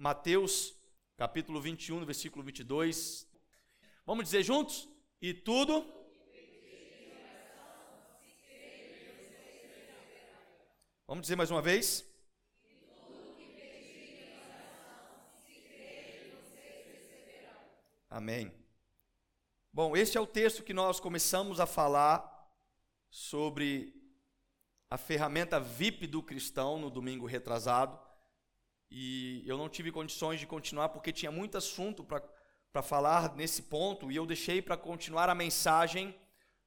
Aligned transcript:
Mateus, 0.00 0.76
capítulo 1.16 1.60
21, 1.60 2.04
versículo 2.04 2.44
22. 2.44 3.28
Vamos 4.06 4.26
dizer 4.26 4.44
juntos? 4.44 4.88
E 5.20 5.34
tudo. 5.34 5.84
Vamos 11.04 11.22
dizer 11.22 11.34
mais 11.34 11.50
uma 11.50 11.60
vez? 11.60 12.08
Amém. 18.08 18.54
Bom, 19.72 19.96
este 19.96 20.16
é 20.16 20.20
o 20.20 20.28
texto 20.28 20.62
que 20.62 20.72
nós 20.72 21.00
começamos 21.00 21.58
a 21.58 21.66
falar 21.66 22.48
sobre 23.10 24.00
a 24.88 24.96
ferramenta 24.96 25.58
VIP 25.58 26.06
do 26.06 26.22
cristão 26.22 26.78
no 26.78 26.88
domingo 26.88 27.26
retrasado. 27.26 28.07
E 28.90 29.42
eu 29.46 29.58
não 29.58 29.68
tive 29.68 29.92
condições 29.92 30.40
de 30.40 30.46
continuar 30.46 30.88
porque 30.88 31.12
tinha 31.12 31.30
muito 31.30 31.58
assunto 31.58 32.04
para 32.04 32.82
falar 32.82 33.34
nesse 33.36 33.62
ponto 33.62 34.10
e 34.10 34.16
eu 34.16 34.24
deixei 34.24 34.62
para 34.62 34.76
continuar 34.76 35.28
a 35.28 35.34
mensagem 35.34 36.14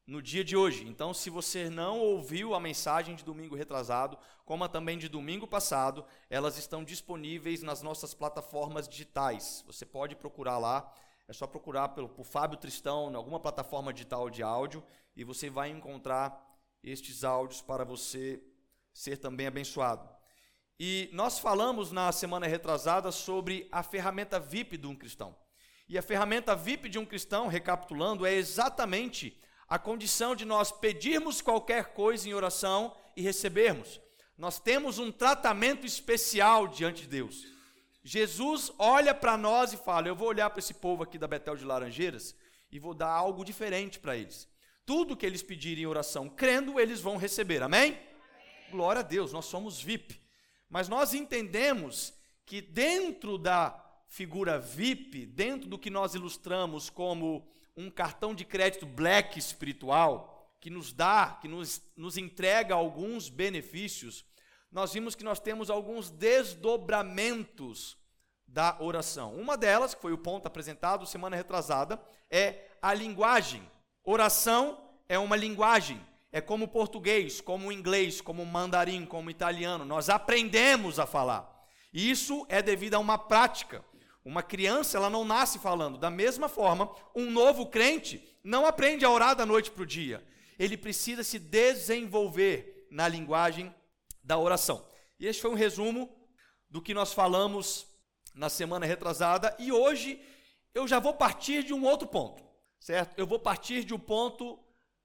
no 0.05 0.21
dia 0.21 0.43
de 0.43 0.57
hoje. 0.57 0.87
Então, 0.87 1.13
se 1.13 1.29
você 1.29 1.69
não 1.69 1.99
ouviu 1.99 2.53
a 2.53 2.59
mensagem 2.59 3.15
de 3.15 3.23
domingo 3.23 3.55
retrasado, 3.55 4.17
como 4.45 4.63
a 4.63 4.69
também 4.69 4.97
de 4.97 5.07
domingo 5.07 5.47
passado, 5.47 6.05
elas 6.29 6.57
estão 6.57 6.83
disponíveis 6.83 7.63
nas 7.63 7.81
nossas 7.81 8.13
plataformas 8.13 8.87
digitais. 8.87 9.63
Você 9.65 9.85
pode 9.85 10.15
procurar 10.15 10.57
lá, 10.57 10.93
é 11.27 11.33
só 11.33 11.47
procurar 11.47 11.89
pelo, 11.89 12.09
por 12.09 12.25
Fábio 12.25 12.57
Tristão 12.57 13.09
em 13.09 13.15
alguma 13.15 13.39
plataforma 13.39 13.93
digital 13.93 14.29
de 14.29 14.43
áudio 14.43 14.83
e 15.15 15.23
você 15.23 15.49
vai 15.49 15.69
encontrar 15.69 16.45
estes 16.83 17.23
áudios 17.23 17.61
para 17.61 17.85
você 17.85 18.43
ser 18.93 19.17
também 19.17 19.47
abençoado. 19.47 20.20
E 20.83 21.11
nós 21.13 21.37
falamos 21.37 21.91
na 21.91 22.11
semana 22.11 22.47
retrasada 22.47 23.11
sobre 23.11 23.67
a 23.71 23.83
ferramenta 23.83 24.39
VIP 24.39 24.77
de 24.77 24.87
um 24.87 24.95
cristão. 24.95 25.37
E 25.87 25.95
a 25.95 26.01
ferramenta 26.01 26.55
VIP 26.55 26.89
de 26.89 26.97
um 26.97 27.05
cristão, 27.05 27.45
recapitulando, 27.45 28.25
é 28.25 28.33
exatamente 28.33 29.39
a 29.69 29.77
condição 29.77 30.35
de 30.35 30.43
nós 30.43 30.71
pedirmos 30.71 31.39
qualquer 31.39 31.93
coisa 31.93 32.27
em 32.27 32.33
oração 32.33 32.97
e 33.15 33.21
recebermos. 33.21 34.01
Nós 34.35 34.59
temos 34.59 34.97
um 34.97 35.11
tratamento 35.11 35.85
especial 35.85 36.67
diante 36.67 37.03
de 37.03 37.09
Deus. 37.09 37.45
Jesus 38.03 38.71
olha 38.79 39.13
para 39.13 39.37
nós 39.37 39.73
e 39.73 39.77
fala: 39.77 40.07
Eu 40.07 40.15
vou 40.15 40.29
olhar 40.29 40.49
para 40.49 40.57
esse 40.57 40.73
povo 40.73 41.03
aqui 41.03 41.19
da 41.19 41.27
Betel 41.27 41.55
de 41.55 41.63
Laranjeiras 41.63 42.35
e 42.71 42.79
vou 42.79 42.95
dar 42.95 43.11
algo 43.11 43.45
diferente 43.45 43.99
para 43.99 44.17
eles. 44.17 44.47
Tudo 44.83 45.15
que 45.15 45.27
eles 45.27 45.43
pedirem 45.43 45.83
em 45.83 45.87
oração, 45.87 46.27
crendo, 46.27 46.79
eles 46.79 46.99
vão 46.99 47.17
receber. 47.17 47.61
Amém? 47.61 47.91
Amém? 47.91 47.99
Glória 48.71 49.01
a 49.01 49.03
Deus, 49.03 49.31
nós 49.31 49.45
somos 49.45 49.79
VIP. 49.79 50.20
Mas 50.71 50.87
nós 50.87 51.13
entendemos 51.13 52.13
que 52.45 52.61
dentro 52.61 53.37
da 53.37 53.77
figura 54.07 54.57
VIP, 54.57 55.25
dentro 55.25 55.69
do 55.69 55.77
que 55.77 55.89
nós 55.89 56.15
ilustramos 56.15 56.89
como 56.89 57.45
um 57.75 57.91
cartão 57.91 58.33
de 58.33 58.45
crédito 58.45 58.85
black 58.85 59.37
espiritual, 59.37 60.55
que 60.61 60.69
nos 60.69 60.93
dá, 60.93 61.37
que 61.41 61.47
nos, 61.47 61.81
nos 61.95 62.17
entrega 62.17 62.73
alguns 62.73 63.27
benefícios, 63.27 64.25
nós 64.71 64.93
vimos 64.93 65.13
que 65.13 65.25
nós 65.25 65.41
temos 65.41 65.69
alguns 65.69 66.09
desdobramentos 66.09 67.97
da 68.47 68.77
oração. 68.79 69.35
Uma 69.35 69.57
delas, 69.57 69.93
que 69.93 70.01
foi 70.01 70.13
o 70.13 70.17
ponto 70.17 70.47
apresentado 70.47 71.05
semana 71.05 71.35
retrasada, 71.35 72.01
é 72.29 72.69
a 72.81 72.93
linguagem. 72.93 73.69
Oração 74.05 74.81
é 75.09 75.19
uma 75.19 75.35
linguagem, 75.35 76.01
é 76.31 76.39
como 76.39 76.67
português, 76.67 77.41
como 77.41 77.71
inglês, 77.71 78.21
como 78.21 78.45
mandarim, 78.45 79.05
como 79.05 79.29
italiano. 79.29 79.83
Nós 79.83 80.09
aprendemos 80.09 80.99
a 80.99 81.05
falar. 81.05 81.67
Isso 81.93 82.45
é 82.49 82.61
devido 82.61 82.95
a 82.95 82.99
uma 82.99 83.17
prática. 83.17 83.83
Uma 84.23 84.41
criança, 84.41 84.97
ela 84.97 85.09
não 85.09 85.25
nasce 85.25 85.59
falando. 85.59 85.97
Da 85.97 86.09
mesma 86.09 86.47
forma, 86.47 86.89
um 87.15 87.29
novo 87.29 87.65
crente 87.65 88.23
não 88.43 88.65
aprende 88.65 89.03
a 89.03 89.09
orar 89.09 89.35
da 89.35 89.45
noite 89.45 89.71
para 89.71 89.83
o 89.83 89.85
dia. 89.85 90.23
Ele 90.57 90.77
precisa 90.77 91.23
se 91.23 91.37
desenvolver 91.39 92.87
na 92.89 93.07
linguagem 93.07 93.73
da 94.23 94.37
oração. 94.37 94.85
E 95.19 95.25
este 95.25 95.41
foi 95.41 95.51
um 95.51 95.55
resumo 95.55 96.09
do 96.69 96.81
que 96.81 96.93
nós 96.93 97.13
falamos 97.13 97.87
na 98.33 98.49
semana 98.49 98.85
retrasada. 98.85 99.55
E 99.59 99.71
hoje 99.71 100.21
eu 100.73 100.87
já 100.87 100.99
vou 100.99 101.13
partir 101.13 101.63
de 101.63 101.73
um 101.73 101.83
outro 101.83 102.07
ponto 102.07 102.51
certo? 102.81 103.17
Eu 103.17 103.27
vou 103.27 103.39
partir 103.39 103.83
de 103.85 103.93
um 103.93 103.99
ponto 103.99 104.59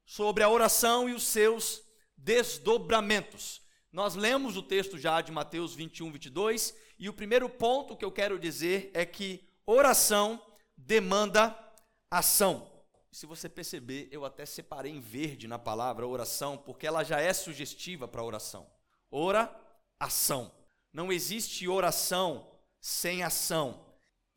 sobre 0.07 0.45
a 0.45 0.49
oração 0.49 1.09
e 1.09 1.13
os 1.13 1.25
seus 1.25 1.83
desdobramentos. 2.17 3.61
Nós 3.93 4.15
lemos 4.15 4.57
o 4.57 4.63
texto 4.63 4.97
já 4.97 5.21
de 5.21 5.33
Mateus 5.33 5.75
21, 5.75 6.13
22, 6.13 6.75
e 6.99 7.09
o 7.09 7.13
primeiro 7.13 7.49
ponto 7.49 7.97
que 7.97 8.05
eu 8.05 8.13
quero 8.13 8.39
dizer 8.39 8.91
é 8.95 9.05
que 9.05 9.47
oração 9.67 10.41
demanda 10.77 11.55
ação. 12.11 12.71
Se 13.11 13.27
você 13.27 13.49
perceber, 13.49 14.09
eu 14.13 14.25
até 14.25 14.47
separei 14.47 14.93
em 14.93 15.01
verde 15.01 15.49
na 15.49 15.59
palavra 15.59 16.07
oração, 16.07 16.57
porque 16.57 16.87
ela 16.87 17.03
já 17.03 17.21
é 17.21 17.33
sugestiva 17.33 18.07
para 18.07 18.23
oração. 18.23 18.67
Ora, 19.11 19.55
ação. 19.99 20.53
Não 20.93 21.13
existe 21.13 21.67
oração 21.67 22.51
sem 22.81 23.23
ação. 23.23 23.87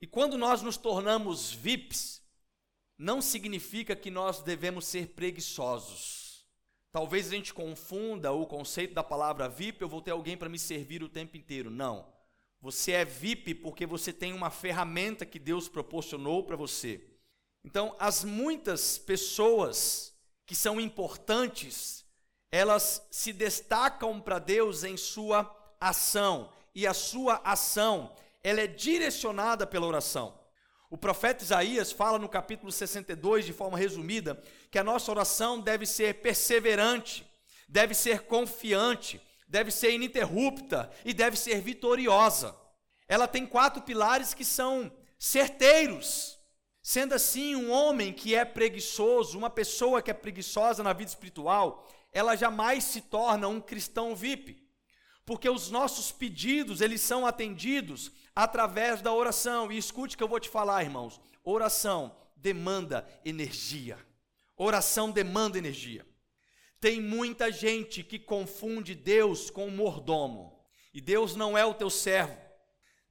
E 0.02 0.08
quando 0.08 0.38
nós 0.38 0.62
nos 0.62 0.78
tornamos 0.78 1.52
VIPs, 1.52 2.19
não 2.99 3.21
significa 3.21 3.95
que 3.95 4.11
nós 4.11 4.41
devemos 4.41 4.85
ser 4.85 5.07
preguiçosos. 5.07 6.45
Talvez 6.91 7.27
a 7.27 7.31
gente 7.31 7.53
confunda 7.53 8.33
o 8.33 8.45
conceito 8.45 8.93
da 8.93 9.03
palavra 9.03 9.47
VIP, 9.47 9.81
eu 9.81 9.87
vou 9.87 10.01
ter 10.01 10.11
alguém 10.11 10.35
para 10.35 10.49
me 10.49 10.59
servir 10.59 11.01
o 11.01 11.07
tempo 11.07 11.37
inteiro. 11.37 11.71
Não. 11.71 12.11
Você 12.61 12.91
é 12.91 13.05
VIP 13.05 13.55
porque 13.55 13.85
você 13.85 14.11
tem 14.11 14.33
uma 14.33 14.49
ferramenta 14.49 15.25
que 15.25 15.39
Deus 15.39 15.69
proporcionou 15.69 16.43
para 16.43 16.57
você. 16.57 17.01
Então, 17.63 17.95
as 17.99 18.25
muitas 18.25 18.97
pessoas 18.97 20.13
que 20.45 20.55
são 20.55 20.81
importantes, 20.81 22.05
elas 22.51 23.07
se 23.09 23.31
destacam 23.31 24.19
para 24.19 24.39
Deus 24.39 24.83
em 24.83 24.97
sua 24.97 25.49
ação, 25.79 26.51
e 26.73 26.87
a 26.87 26.93
sua 26.93 27.35
ação, 27.43 28.13
ela 28.43 28.61
é 28.61 28.67
direcionada 28.67 29.66
pela 29.67 29.85
oração. 29.85 30.38
O 30.89 30.97
profeta 30.97 31.44
Isaías 31.44 31.91
fala 31.91 32.17
no 32.17 32.27
capítulo 32.27 32.72
62, 32.72 33.45
de 33.45 33.53
forma 33.53 33.77
resumida, 33.77 34.41
que 34.72 34.79
a 34.79 34.83
nossa 34.83 35.11
oração 35.11 35.59
deve 35.59 35.85
ser 35.85 36.16
perseverante, 36.16 37.23
deve 37.67 37.94
ser 37.94 38.22
confiante, 38.22 39.22
deve 39.47 39.69
ser 39.69 39.91
ininterrupta 39.91 40.91
e 41.05 41.13
deve 41.13 41.38
ser 41.38 41.61
vitoriosa. 41.61 42.55
Ela 43.07 43.28
tem 43.28 43.45
quatro 43.45 43.83
pilares 43.83 44.33
que 44.33 44.44
são 44.44 44.91
certeiros. 45.19 46.39
Sendo 46.81 47.13
assim, 47.13 47.55
um 47.55 47.69
homem 47.69 48.11
que 48.11 48.33
é 48.33 48.44
preguiçoso, 48.44 49.38
uma 49.38 49.49
pessoa 49.49 50.01
que 50.01 50.09
é 50.09 50.13
preguiçosa 50.13 50.81
na 50.81 50.94
vida 50.94 51.09
espiritual, 51.09 51.88
ela 52.11 52.35
jamais 52.35 52.83
se 52.83 53.01
torna 53.01 53.47
um 53.47 53.61
cristão 53.61 54.16
VIP. 54.16 54.67
Porque 55.23 55.47
os 55.47 55.69
nossos 55.69 56.11
pedidos, 56.11 56.81
eles 56.81 57.01
são 57.01 57.28
atendidos 57.28 58.11
através 58.35 59.01
da 59.01 59.13
oração. 59.13 59.72
E 59.72 59.78
escute 59.78 60.17
que 60.17 60.23
eu 60.23 60.28
vou 60.28 60.40
te 60.40 60.50
falar, 60.50 60.84
irmãos. 60.84 61.19
Oração 61.44 62.16
demanda 62.35 63.07
energia. 63.23 63.97
Oração 64.56 65.12
demanda 65.12 65.57
energia. 65.57 66.06
Tem 66.79 67.01
muita 67.01 67.51
gente 67.51 68.03
que 68.03 68.17
confunde 68.17 68.95
Deus 68.95 69.50
com 69.50 69.67
o 69.67 69.72
mordomo. 69.72 70.59
E 70.94 71.01
Deus 71.01 71.35
não 71.35 71.57
é 71.57 71.66
o 71.66 71.73
teu 71.73 71.90
servo. 71.90 72.38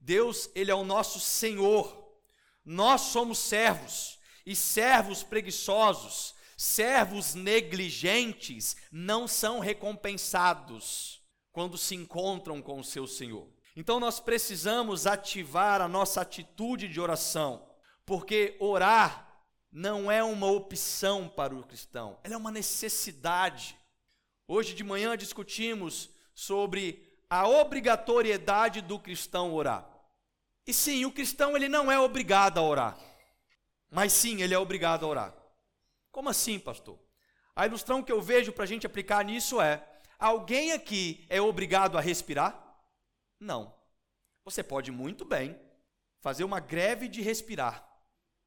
Deus, 0.00 0.50
ele 0.54 0.70
é 0.70 0.74
o 0.74 0.84
nosso 0.84 1.20
Senhor. 1.20 2.16
Nós 2.64 3.00
somos 3.02 3.38
servos 3.38 4.18
e 4.44 4.54
servos 4.56 5.22
preguiçosos, 5.22 6.34
servos 6.56 7.34
negligentes 7.34 8.76
não 8.90 9.28
são 9.28 9.58
recompensados 9.58 11.22
quando 11.52 11.76
se 11.76 11.94
encontram 11.94 12.62
com 12.62 12.78
o 12.80 12.84
seu 12.84 13.06
Senhor. 13.06 13.46
Então 13.78 14.00
nós 14.00 14.18
precisamos 14.18 15.06
ativar 15.06 15.80
a 15.80 15.86
nossa 15.86 16.20
atitude 16.20 16.88
de 16.88 17.00
oração, 17.00 17.64
porque 18.04 18.56
orar 18.58 19.40
não 19.70 20.10
é 20.10 20.20
uma 20.20 20.48
opção 20.48 21.28
para 21.28 21.54
o 21.54 21.62
cristão, 21.62 22.18
ela 22.24 22.34
é 22.34 22.36
uma 22.36 22.50
necessidade. 22.50 23.78
Hoje 24.48 24.74
de 24.74 24.82
manhã 24.82 25.16
discutimos 25.16 26.10
sobre 26.34 27.08
a 27.30 27.46
obrigatoriedade 27.46 28.80
do 28.80 28.98
cristão 28.98 29.54
orar. 29.54 29.88
E 30.66 30.74
sim, 30.74 31.04
o 31.04 31.12
cristão 31.12 31.56
ele 31.56 31.68
não 31.68 31.88
é 31.88 32.00
obrigado 32.00 32.58
a 32.58 32.62
orar. 32.64 32.98
Mas 33.88 34.12
sim, 34.12 34.42
ele 34.42 34.54
é 34.54 34.58
obrigado 34.58 35.06
a 35.06 35.08
orar. 35.08 35.34
Como 36.10 36.28
assim, 36.28 36.58
pastor? 36.58 36.98
A 37.54 37.64
ilustração 37.64 38.02
que 38.02 38.10
eu 38.10 38.20
vejo 38.20 38.52
para 38.52 38.64
a 38.64 38.66
gente 38.66 38.88
aplicar 38.88 39.24
nisso 39.24 39.60
é: 39.60 39.86
alguém 40.18 40.72
aqui 40.72 41.24
é 41.28 41.40
obrigado 41.40 41.96
a 41.96 42.00
respirar? 42.00 42.67
Não. 43.40 43.74
Você 44.44 44.62
pode 44.62 44.90
muito 44.90 45.24
bem 45.24 45.58
fazer 46.20 46.44
uma 46.44 46.60
greve 46.60 47.08
de 47.08 47.20
respirar. 47.20 47.86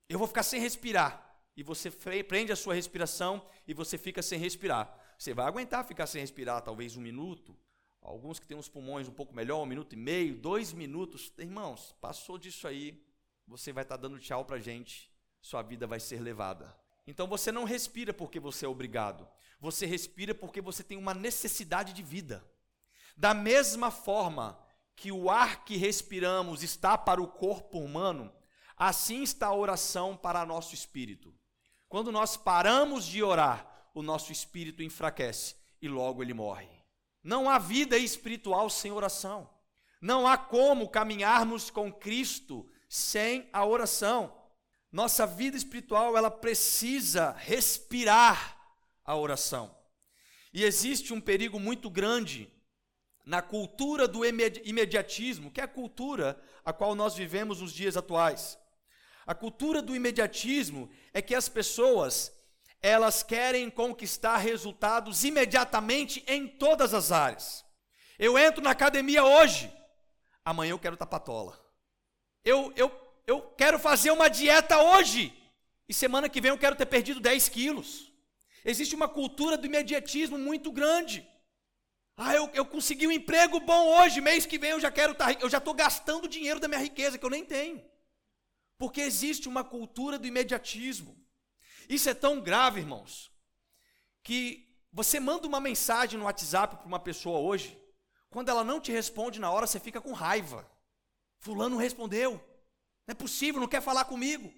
Eu 0.09 0.19
vou 0.19 0.27
ficar 0.27 0.43
sem 0.43 0.59
respirar. 0.59 1.29
E 1.55 1.63
você 1.63 1.91
prende 2.23 2.51
a 2.51 2.55
sua 2.55 2.73
respiração 2.73 3.45
e 3.67 3.73
você 3.73 3.97
fica 3.97 4.21
sem 4.21 4.39
respirar. 4.39 4.97
Você 5.17 5.33
vai 5.33 5.45
aguentar 5.45 5.85
ficar 5.85 6.07
sem 6.07 6.21
respirar 6.21 6.61
talvez 6.61 6.97
um 6.97 7.01
minuto, 7.01 7.55
Alguns 8.01 8.39
que 8.39 8.47
têm 8.47 8.57
os 8.57 8.67
pulmões 8.67 9.07
um 9.07 9.13
pouco 9.13 9.33
melhor, 9.33 9.61
um 9.61 9.65
minuto 9.65 9.93
e 9.93 9.95
meio, 9.95 10.35
dois 10.35 10.73
minutos. 10.73 11.31
Irmãos, 11.37 11.95
passou 12.01 12.37
disso 12.37 12.67
aí, 12.67 12.99
você 13.47 13.71
vai 13.71 13.83
estar 13.83 13.95
dando 13.95 14.19
tchau 14.19 14.43
para 14.43 14.55
a 14.55 14.59
gente, 14.59 15.11
sua 15.39 15.61
vida 15.61 15.85
vai 15.85 15.99
ser 15.99 16.19
levada. 16.19 16.75
Então 17.05 17.27
você 17.27 17.51
não 17.51 17.63
respira 17.63 18.11
porque 18.11 18.39
você 18.39 18.65
é 18.65 18.69
obrigado, 18.69 19.27
você 19.59 19.85
respira 19.85 20.33
porque 20.33 20.61
você 20.61 20.83
tem 20.83 20.97
uma 20.97 21.13
necessidade 21.13 21.93
de 21.93 22.01
vida. 22.01 22.43
Da 23.15 23.35
mesma 23.35 23.91
forma 23.91 24.59
que 24.95 25.11
o 25.11 25.29
ar 25.29 25.63
que 25.63 25.77
respiramos 25.77 26.63
está 26.63 26.97
para 26.97 27.21
o 27.21 27.27
corpo 27.27 27.79
humano, 27.79 28.31
assim 28.77 29.23
está 29.23 29.47
a 29.47 29.55
oração 29.55 30.15
para 30.15 30.45
nosso 30.45 30.73
espírito. 30.73 31.33
Quando 31.87 32.11
nós 32.11 32.37
paramos 32.37 33.05
de 33.05 33.21
orar, 33.21 33.89
o 33.93 34.01
nosso 34.01 34.31
espírito 34.31 34.81
enfraquece 34.81 35.55
e 35.81 35.87
logo 35.87 36.23
ele 36.23 36.33
morre. 36.33 36.69
Não 37.23 37.49
há 37.49 37.59
vida 37.59 37.97
espiritual 37.97 38.69
sem 38.69 38.91
oração. 38.91 39.49
Não 40.01 40.25
há 40.27 40.37
como 40.37 40.89
caminharmos 40.89 41.69
com 41.69 41.91
Cristo 41.91 42.67
sem 42.89 43.49
a 43.53 43.65
oração. 43.65 44.35
Nossa 44.91 45.25
vida 45.27 45.55
espiritual, 45.55 46.17
ela 46.17 46.31
precisa 46.31 47.31
respirar 47.37 48.57
a 49.05 49.15
oração. 49.15 49.75
E 50.53 50.63
existe 50.63 51.13
um 51.13 51.21
perigo 51.21 51.59
muito 51.59 51.89
grande 51.89 52.51
na 53.25 53.41
cultura 53.41 54.07
do 54.07 54.25
imediatismo, 54.25 55.51
que 55.51 55.61
é 55.61 55.63
a 55.63 55.67
cultura 55.67 56.41
a 56.65 56.73
qual 56.73 56.95
nós 56.95 57.15
vivemos 57.15 57.61
nos 57.61 57.73
dias 57.73 57.95
atuais. 57.95 58.57
A 59.25 59.35
cultura 59.35 59.81
do 59.81 59.95
imediatismo 59.95 60.89
é 61.13 61.21
que 61.21 61.35
as 61.35 61.47
pessoas 61.47 62.31
elas 62.81 63.21
querem 63.21 63.69
conquistar 63.69 64.37
resultados 64.37 65.23
imediatamente 65.23 66.23
em 66.27 66.47
todas 66.47 66.93
as 66.93 67.11
áreas. 67.11 67.63
Eu 68.17 68.37
entro 68.37 68.61
na 68.61 68.71
academia 68.71 69.23
hoje, 69.23 69.71
amanhã 70.43 70.71
eu 70.71 70.79
quero 70.79 70.97
tapatola. 70.97 71.59
Eu, 72.43 72.73
eu, 72.75 72.91
eu 73.27 73.41
quero 73.55 73.77
fazer 73.77 74.09
uma 74.11 74.27
dieta 74.27 74.81
hoje, 74.81 75.31
e 75.87 75.93
semana 75.93 76.27
que 76.27 76.41
vem 76.41 76.49
eu 76.49 76.57
quero 76.57 76.75
ter 76.75 76.87
perdido 76.87 77.19
10 77.19 77.49
quilos. 77.49 78.11
Existe 78.65 78.95
uma 78.95 79.07
cultura 79.07 79.57
do 79.57 79.67
imediatismo 79.67 80.37
muito 80.37 80.71
grande. 80.71 81.27
Ah, 82.23 82.35
eu, 82.35 82.47
eu 82.53 82.63
consegui 82.63 83.07
um 83.07 83.11
emprego 83.11 83.59
bom 83.59 83.97
hoje, 83.97 84.21
mês 84.21 84.45
que 84.45 84.59
vem 84.59 84.69
eu 84.69 84.79
já 84.79 84.91
quero 84.91 85.13
estar, 85.13 85.33
tá 85.33 85.39
eu 85.41 85.49
já 85.49 85.57
estou 85.57 85.73
gastando 85.73 86.27
dinheiro 86.27 86.59
da 86.59 86.67
minha 86.67 86.79
riqueza 86.79 87.17
que 87.17 87.25
eu 87.25 87.31
nem 87.31 87.43
tenho. 87.43 87.83
Porque 88.77 89.01
existe 89.01 89.49
uma 89.49 89.63
cultura 89.63 90.19
do 90.19 90.27
imediatismo. 90.27 91.17
Isso 91.89 92.07
é 92.07 92.13
tão 92.13 92.39
grave, 92.39 92.79
irmãos, 92.79 93.31
que 94.21 94.71
você 94.93 95.19
manda 95.19 95.47
uma 95.47 95.59
mensagem 95.59 96.19
no 96.19 96.25
WhatsApp 96.25 96.75
para 96.75 96.85
uma 96.85 96.99
pessoa 96.99 97.39
hoje, 97.39 97.75
quando 98.29 98.49
ela 98.49 98.63
não 98.63 98.79
te 98.79 98.91
responde 98.91 99.39
na 99.39 99.49
hora, 99.49 99.65
você 99.65 99.79
fica 99.79 99.99
com 99.99 100.13
raiva. 100.13 100.69
Fulano 101.39 101.71
não 101.71 101.81
respondeu. 101.81 102.33
Não 103.07 103.13
é 103.13 103.15
possível, 103.15 103.59
não 103.59 103.67
quer 103.67 103.81
falar 103.81 104.05
comigo. 104.05 104.53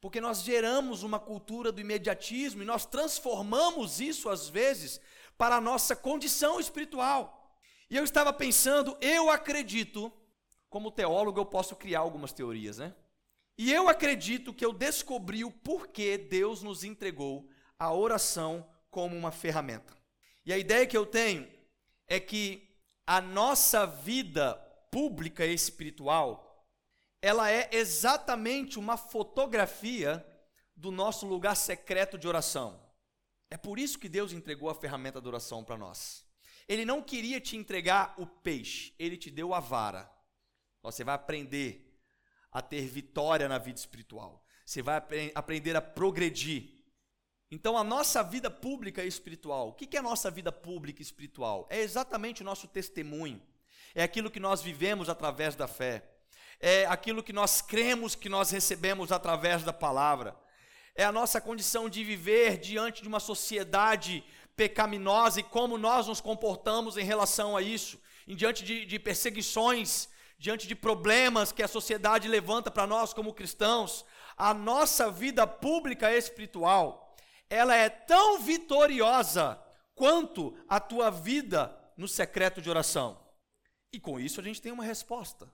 Porque 0.00 0.20
nós 0.20 0.42
geramos 0.42 1.02
uma 1.02 1.18
cultura 1.18 1.72
do 1.72 1.80
imediatismo 1.80 2.62
e 2.62 2.66
nós 2.66 2.86
transformamos 2.86 4.00
isso, 4.00 4.28
às 4.28 4.48
vezes, 4.48 5.00
para 5.36 5.56
a 5.56 5.60
nossa 5.60 5.96
condição 5.96 6.60
espiritual. 6.60 7.56
E 7.90 7.96
eu 7.96 8.04
estava 8.04 8.32
pensando, 8.32 8.96
eu 9.00 9.30
acredito, 9.30 10.12
como 10.70 10.90
teólogo 10.90 11.38
eu 11.38 11.44
posso 11.44 11.76
criar 11.76 12.00
algumas 12.00 12.32
teorias, 12.32 12.78
né? 12.78 12.94
E 13.58 13.72
eu 13.72 13.88
acredito 13.88 14.54
que 14.54 14.64
eu 14.64 14.72
descobri 14.72 15.44
o 15.44 15.50
porquê 15.50 16.16
Deus 16.16 16.62
nos 16.62 16.84
entregou 16.84 17.48
a 17.78 17.92
oração 17.92 18.68
como 18.90 19.16
uma 19.16 19.30
ferramenta. 19.30 19.96
E 20.44 20.52
a 20.52 20.58
ideia 20.58 20.86
que 20.86 20.96
eu 20.96 21.04
tenho 21.04 21.48
é 22.08 22.18
que 22.18 22.68
a 23.06 23.20
nossa 23.20 23.86
vida 23.86 24.54
pública 24.90 25.46
e 25.46 25.54
espiritual, 25.54 26.66
ela 27.20 27.50
é 27.50 27.68
exatamente 27.72 28.78
uma 28.78 28.96
fotografia 28.96 30.24
do 30.76 30.90
nosso 30.90 31.26
lugar 31.26 31.54
secreto 31.54 32.18
de 32.18 32.26
oração. 32.26 32.81
É 33.52 33.56
por 33.58 33.78
isso 33.78 33.98
que 33.98 34.08
Deus 34.08 34.32
entregou 34.32 34.70
a 34.70 34.74
ferramenta 34.74 35.20
da 35.20 35.28
oração 35.28 35.62
para 35.62 35.76
nós. 35.76 36.24
Ele 36.66 36.86
não 36.86 37.02
queria 37.02 37.38
te 37.38 37.54
entregar 37.54 38.14
o 38.16 38.26
peixe, 38.26 38.94
ele 38.98 39.14
te 39.14 39.30
deu 39.30 39.52
a 39.52 39.60
vara. 39.60 40.10
Você 40.82 41.04
vai 41.04 41.14
aprender 41.14 42.02
a 42.50 42.62
ter 42.62 42.86
vitória 42.88 43.46
na 43.50 43.58
vida 43.58 43.78
espiritual. 43.78 44.42
Você 44.64 44.80
vai 44.80 45.02
aprender 45.34 45.76
a 45.76 45.82
progredir. 45.82 46.82
Então, 47.50 47.76
a 47.76 47.84
nossa 47.84 48.22
vida 48.22 48.50
pública 48.50 49.04
e 49.04 49.06
espiritual, 49.06 49.68
o 49.68 49.74
que 49.74 49.98
é 49.98 50.00
a 50.00 50.02
nossa 50.02 50.30
vida 50.30 50.50
pública 50.50 51.02
e 51.02 51.04
espiritual? 51.04 51.66
É 51.68 51.78
exatamente 51.78 52.40
o 52.40 52.46
nosso 52.46 52.66
testemunho, 52.66 53.42
é 53.94 54.02
aquilo 54.02 54.30
que 54.30 54.40
nós 54.40 54.62
vivemos 54.62 55.10
através 55.10 55.54
da 55.54 55.68
fé, 55.68 56.10
é 56.58 56.86
aquilo 56.86 57.22
que 57.22 57.34
nós 57.34 57.60
cremos 57.60 58.14
que 58.14 58.30
nós 58.30 58.50
recebemos 58.50 59.12
através 59.12 59.62
da 59.62 59.74
palavra, 59.74 60.34
é 60.94 61.04
a 61.04 61.12
nossa 61.12 61.40
condição 61.40 61.88
de 61.88 62.04
viver 62.04 62.58
diante 62.58 63.02
de 63.02 63.08
uma 63.08 63.20
sociedade 63.20 64.24
pecaminosa 64.54 65.40
e 65.40 65.42
como 65.42 65.78
nós 65.78 66.06
nos 66.06 66.20
comportamos 66.20 66.96
em 66.96 67.04
relação 67.04 67.56
a 67.56 67.62
isso, 67.62 67.98
em 68.26 68.36
diante 68.36 68.62
de, 68.62 68.84
de 68.84 68.98
perseguições 68.98 70.08
diante 70.38 70.66
de 70.66 70.74
problemas 70.74 71.52
que 71.52 71.62
a 71.62 71.68
sociedade 71.68 72.26
levanta 72.26 72.68
para 72.68 72.86
nós 72.86 73.14
como 73.14 73.32
cristãos, 73.32 74.04
a 74.36 74.52
nossa 74.52 75.08
vida 75.08 75.46
pública 75.46 76.12
espiritual, 76.12 77.14
ela 77.48 77.76
é 77.76 77.88
tão 77.88 78.40
vitoriosa 78.40 79.62
quanto 79.94 80.56
a 80.68 80.80
tua 80.80 81.10
vida 81.10 81.72
no 81.96 82.08
secreto 82.08 82.60
de 82.60 82.68
oração. 82.68 83.20
E 83.92 84.00
com 84.00 84.18
isso 84.18 84.40
a 84.40 84.42
gente 84.42 84.60
tem 84.60 84.72
uma 84.72 84.82
resposta. 84.82 85.48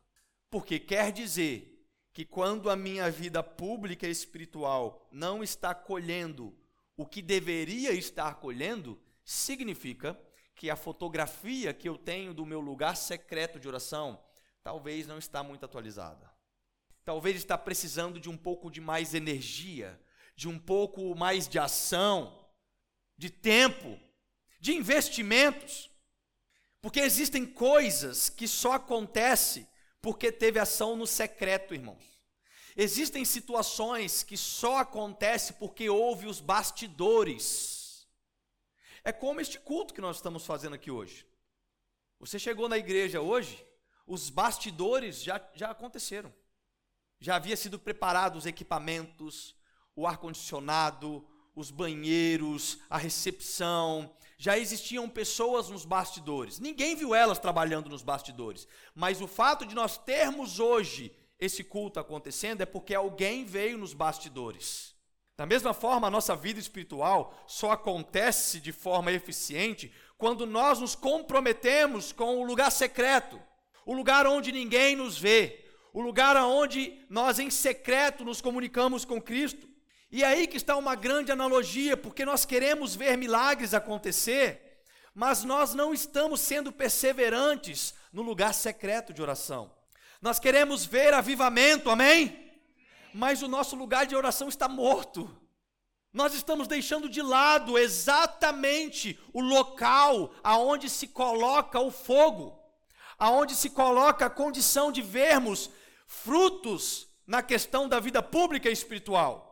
Porque 0.51 0.79
quer 0.79 1.13
dizer 1.13 1.78
que 2.19 2.25
quando 2.25 2.69
a 2.69 2.75
minha 2.75 3.09
vida 3.13 3.45
pública 3.45 4.05
espiritual 4.09 5.09
não 5.13 5.41
está 5.41 5.73
colhendo 5.73 6.53
o 6.97 7.07
que 7.07 7.23
deveria 7.23 7.93
estar 7.93 8.41
colhendo, 8.41 9.01
significa 9.25 10.21
que 10.57 10.69
a 10.69 10.75
fotografia 10.75 11.73
que 11.73 11.89
eu 11.89 11.97
tenho 11.97 12.35
do 12.35 12.45
meu 12.45 12.59
lugar 12.59 12.97
secreto 12.97 13.61
de 13.61 13.69
oração, 13.69 14.21
talvez 14.65 15.07
não 15.07 15.17
está 15.17 15.45
muito 15.45 15.65
atualizada. 15.65 16.29
Talvez 17.05 17.37
está 17.37 17.57
precisando 17.57 18.19
de 18.19 18.29
um 18.29 18.37
pouco 18.37 18.69
de 18.69 18.81
mais 18.81 19.15
energia, 19.15 19.97
de 20.35 20.49
um 20.49 20.59
pouco 20.59 21.15
mais 21.15 21.47
de 21.47 21.57
ação, 21.57 22.45
de 23.17 23.31
tempo, 23.31 23.97
de 24.59 24.73
investimentos. 24.73 25.89
Porque 26.81 26.99
existem 26.99 27.47
coisas 27.47 28.29
que 28.29 28.49
só 28.49 28.73
acontecem 28.73 29.69
porque 30.01 30.31
teve 30.31 30.59
ação 30.59 30.97
no 30.97 31.07
secreto, 31.07 31.75
irmãos. 31.75 32.19
Existem 32.77 33.25
situações 33.25 34.23
que 34.23 34.37
só 34.37 34.79
acontecem 34.79 35.57
porque 35.59 35.91
houve 35.91 36.27
os 36.27 36.41
bastidores. 36.41 38.07
É 39.03 39.13
como 39.13 39.41
este 39.41 39.59
culto 39.59 39.93
que 39.93 40.01
nós 40.01 40.17
estamos 40.17 40.47
fazendo 40.47 40.75
aqui 40.75 40.91
hoje. 40.91 41.27
Você 42.21 42.39
chegou 42.39 42.69
na 42.69 42.79
igreja 42.79 43.21
hoje, 43.21 43.67
os 44.07 44.31
bastidores 44.31 45.23
já, 45.23 45.41
já 45.55 45.71
aconteceram. 45.71 46.33
Já 47.21 47.37
havia 47.37 47.57
sido 47.57 47.79
preparados 47.79 48.41
os 48.41 48.47
equipamentos, 48.47 49.57
o 49.95 50.07
ar-condicionado, 50.07 51.29
os 51.59 51.71
banheiros, 51.71 52.79
a 52.89 52.97
recepção. 52.99 54.11
Já 54.39 54.57
existiam 54.59 55.09
pessoas 55.09 55.69
nos 55.69 55.85
bastidores. 55.85 56.59
Ninguém 56.59 56.95
viu 56.95 57.15
elas 57.15 57.39
trabalhando 57.39 57.91
nos 57.91 58.03
bastidores. 58.03 58.69
Mas 58.95 59.21
o 59.21 59.27
fato 59.27 59.67
de 59.67 59.75
nós 59.75 59.99
termos 59.99 60.61
hoje 60.61 61.13
esse 61.39 61.63
culto 61.63 62.01
acontecendo 62.01 62.63
é 62.63 62.67
porque 62.67 62.95
alguém 62.95 63.45
veio 63.45 63.79
nos 63.79 63.93
bastidores. 63.93 64.95
Da 65.37 65.47
mesma 65.47 65.73
forma, 65.73 66.09
a 66.09 66.11
nossa 66.11 66.35
vida 66.35 66.59
espiritual 66.59 67.45
só 67.47 67.71
acontece 67.73 68.61
de 68.61 68.73
forma 68.73 69.13
eficiente 69.13 69.93
quando 70.17 70.47
nós 70.47 70.81
nos 70.81 70.95
comprometemos 70.95 72.13
com 72.13 72.39
o 72.39 72.45
lugar 72.45 72.73
secreto 72.73 73.41
o 73.89 73.95
lugar 73.95 74.27
onde 74.27 74.53
ninguém 74.53 74.95
nos 74.95 75.19
vê, 75.19 75.65
o 75.95 76.03
lugar 76.03 76.37
onde 76.37 77.03
nós 77.09 77.39
em 77.39 77.49
secreto 77.49 78.23
nos 78.23 78.43
comunicamos 78.43 79.03
com 79.03 79.19
Cristo. 79.19 79.67
E 80.11 80.23
é 80.23 80.27
aí 80.27 80.47
que 80.47 80.57
está 80.57 80.77
uma 80.77 80.95
grande 80.95 81.31
analogia, 81.31 81.97
porque 81.97 82.25
nós 82.25 82.45
queremos 82.45 82.95
ver 82.95 83.17
milagres 83.17 83.75
acontecer, 83.75 84.83
mas 85.15 85.45
nós 85.45 85.75
não 85.75 85.93
estamos 85.93 86.41
sendo 86.41 86.73
perseverantes 86.73 87.95
no 88.13 88.23
lugar 88.23 88.55
secreto 88.55 89.13
de 89.13 89.21
oração. 89.21 89.71
Nós 90.21 90.39
queremos 90.39 90.85
ver 90.85 91.13
avivamento, 91.13 91.91
amém? 91.91 92.51
Mas 93.13 93.43
o 93.43 93.49
nosso 93.49 93.77
lugar 93.77 94.07
de 94.07 94.17
oração 94.17 94.49
está 94.49 94.69
morto. 94.69 95.31
Nós 96.13 96.35
estamos 96.35 96.67
deixando 96.67 97.09
de 97.09 97.21
lado 97.21 97.79
exatamente 97.79 99.19
o 99.33 99.41
local 99.41 100.33
aonde 100.43 100.89
se 100.89 101.07
coloca 101.07 101.79
o 101.79 101.91
fogo 101.91 102.59
aonde 103.19 103.55
se 103.55 103.71
coloca 103.71 104.27
a 104.27 104.31
condição 104.31 104.93
de 104.93 105.03
vermos 105.03 105.69
frutos 106.07 107.09
na 107.27 107.43
questão 107.43 107.89
da 107.89 107.99
vida 107.99 108.23
pública 108.23 108.71
e 108.71 108.73
espiritual. 108.73 109.48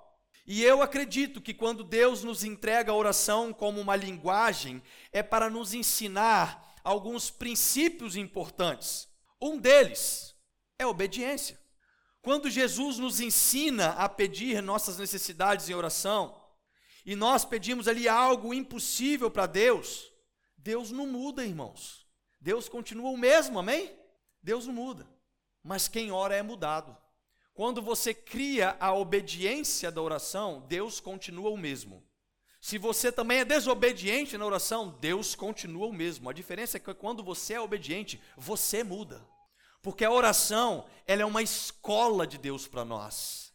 E 0.46 0.62
eu 0.62 0.80
acredito 0.80 1.40
que 1.40 1.52
quando 1.52 1.82
Deus 1.82 2.22
nos 2.22 2.44
entrega 2.44 2.92
a 2.92 2.94
oração 2.94 3.52
como 3.52 3.80
uma 3.80 3.96
linguagem, 3.96 4.80
é 5.10 5.22
para 5.22 5.50
nos 5.50 5.74
ensinar 5.74 6.74
alguns 6.84 7.30
princípios 7.30 8.14
importantes. 8.14 9.08
Um 9.40 9.58
deles 9.58 10.36
é 10.78 10.86
obediência. 10.86 11.58
Quando 12.22 12.48
Jesus 12.48 12.98
nos 12.98 13.20
ensina 13.20 13.90
a 13.90 14.08
pedir 14.08 14.62
nossas 14.62 14.98
necessidades 14.98 15.68
em 15.68 15.74
oração, 15.74 16.40
e 17.04 17.14
nós 17.14 17.44
pedimos 17.44 17.86
ali 17.86 18.08
algo 18.08 18.54
impossível 18.54 19.30
para 19.30 19.46
Deus, 19.46 20.12
Deus 20.56 20.90
não 20.90 21.06
muda, 21.06 21.44
irmãos. 21.44 22.06
Deus 22.40 22.68
continua 22.68 23.10
o 23.10 23.16
mesmo, 23.16 23.58
amém? 23.58 23.96
Deus 24.42 24.66
não 24.66 24.74
muda. 24.74 25.08
Mas 25.62 25.88
quem 25.88 26.10
ora 26.10 26.34
é 26.34 26.42
mudado. 26.42 26.96
Quando 27.56 27.80
você 27.80 28.12
cria 28.12 28.76
a 28.78 28.92
obediência 28.92 29.90
da 29.90 30.02
oração, 30.02 30.62
Deus 30.68 31.00
continua 31.00 31.48
o 31.48 31.56
mesmo. 31.56 32.06
Se 32.60 32.76
você 32.76 33.10
também 33.10 33.38
é 33.38 33.44
desobediente 33.46 34.36
na 34.36 34.44
oração, 34.44 34.90
Deus 35.00 35.34
continua 35.34 35.86
o 35.86 35.92
mesmo. 35.92 36.28
A 36.28 36.34
diferença 36.34 36.76
é 36.76 36.80
que 36.80 36.92
quando 36.92 37.24
você 37.24 37.54
é 37.54 37.60
obediente, 37.60 38.20
você 38.36 38.84
muda. 38.84 39.26
Porque 39.80 40.04
a 40.04 40.10
oração, 40.10 40.84
ela 41.06 41.22
é 41.22 41.24
uma 41.24 41.42
escola 41.42 42.26
de 42.26 42.36
Deus 42.36 42.68
para 42.68 42.84
nós. 42.84 43.54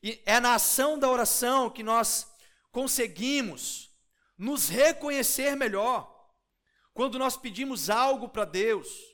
E 0.00 0.22
é 0.24 0.38
na 0.38 0.54
ação 0.54 0.96
da 0.96 1.10
oração 1.10 1.68
que 1.68 1.82
nós 1.82 2.30
conseguimos 2.70 3.90
nos 4.38 4.68
reconhecer 4.68 5.56
melhor. 5.56 6.30
Quando 6.94 7.18
nós 7.18 7.36
pedimos 7.36 7.90
algo 7.90 8.28
para 8.28 8.44
Deus 8.44 9.09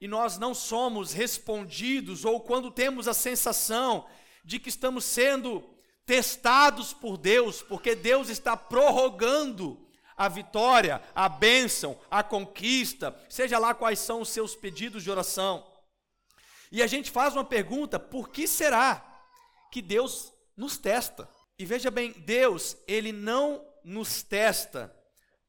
e 0.00 0.06
nós 0.06 0.38
não 0.38 0.54
somos 0.54 1.12
respondidos, 1.12 2.24
ou 2.24 2.40
quando 2.40 2.70
temos 2.70 3.08
a 3.08 3.14
sensação 3.14 4.06
de 4.44 4.58
que 4.58 4.68
estamos 4.68 5.04
sendo 5.04 5.68
testados 6.06 6.92
por 6.92 7.16
Deus, 7.18 7.62
porque 7.62 7.94
Deus 7.94 8.28
está 8.28 8.56
prorrogando 8.56 9.86
a 10.16 10.28
vitória, 10.28 11.02
a 11.14 11.28
bênção, 11.28 11.98
a 12.10 12.22
conquista, 12.22 13.14
seja 13.28 13.58
lá 13.58 13.74
quais 13.74 13.98
são 13.98 14.20
os 14.20 14.30
seus 14.30 14.54
pedidos 14.56 15.02
de 15.02 15.10
oração. 15.10 15.66
E 16.72 16.82
a 16.82 16.86
gente 16.86 17.10
faz 17.10 17.34
uma 17.34 17.44
pergunta: 17.44 17.98
por 17.98 18.28
que 18.28 18.46
será 18.46 19.04
que 19.70 19.82
Deus 19.82 20.32
nos 20.56 20.76
testa? 20.76 21.28
E 21.58 21.64
veja 21.64 21.90
bem, 21.90 22.12
Deus, 22.12 22.76
ele 22.86 23.12
não 23.12 23.64
nos 23.84 24.22
testa 24.22 24.94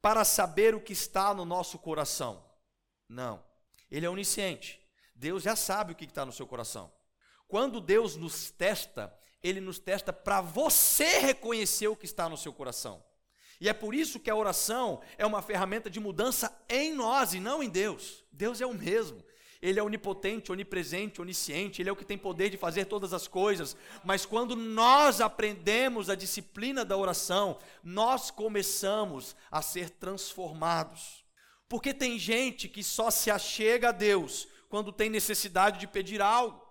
para 0.02 0.24
saber 0.24 0.74
o 0.74 0.82
que 0.82 0.94
está 0.94 1.34
no 1.34 1.46
nosso 1.46 1.78
coração. 1.78 2.44
Não. 3.08 3.49
Ele 3.92 4.06
é 4.06 4.10
onisciente. 4.10 4.80
Deus 5.16 5.44
já 5.44 5.56
sabe 5.56 5.94
o 5.94 5.96
que 5.96 6.06
está 6.06 6.26
no 6.26 6.32
seu 6.32 6.48
coração. 6.48 6.92
Quando 7.48 7.82
Deus 7.82 8.16
nos 8.16 8.52
testa, 8.52 9.14
ele 9.42 9.60
nos 9.60 9.80
testa 9.80 10.14
para 10.14 10.42
você 10.42 11.20
reconhecer 11.20 11.88
o 11.88 11.96
que 11.96 12.06
está 12.06 12.30
no 12.30 12.38
seu 12.38 12.54
coração. 12.54 13.04
E 13.60 13.68
é 13.68 13.74
por 13.74 13.94
isso 13.94 14.20
que 14.20 14.30
a 14.30 14.36
oração 14.36 15.02
é 15.18 15.26
uma 15.26 15.42
ferramenta 15.42 15.90
de 15.90 16.00
mudança 16.00 16.58
em 16.70 16.94
nós 16.94 17.34
e 17.34 17.40
não 17.40 17.62
em 17.62 17.70
Deus. 17.70 18.24
Deus 18.32 18.62
é 18.62 18.66
o 18.66 18.74
mesmo. 18.74 19.22
Ele 19.62 19.78
é 19.78 19.84
onipotente, 19.84 20.52
onipresente, 20.54 21.22
onisciente, 21.22 21.82
ele 21.82 21.90
é 21.90 21.92
o 21.92 21.96
que 21.96 22.06
tem 22.06 22.18
poder 22.18 22.50
de 22.50 22.56
fazer 22.56 22.86
todas 22.86 23.12
as 23.12 23.28
coisas. 23.28 23.76
Mas 24.06 24.26
quando 24.26 24.56
nós 24.56 25.20
aprendemos 25.20 26.10
a 26.10 26.16
disciplina 26.16 26.86
da 26.86 26.96
oração, 26.96 27.58
nós 27.84 28.32
começamos 28.32 29.36
a 29.52 29.62
ser 29.62 29.90
transformados. 29.90 31.19
Porque 31.70 31.94
tem 31.94 32.20
gente 32.20 32.68
que 32.68 32.84
só 32.84 33.10
se 33.10 33.32
achega 33.32 33.90
a 33.90 33.94
Deus 33.94 34.48
quando 34.68 34.92
tem 34.92 35.10
necessidade 35.10 35.80
de 35.80 35.88
pedir 35.88 36.22
algo. 36.22 36.62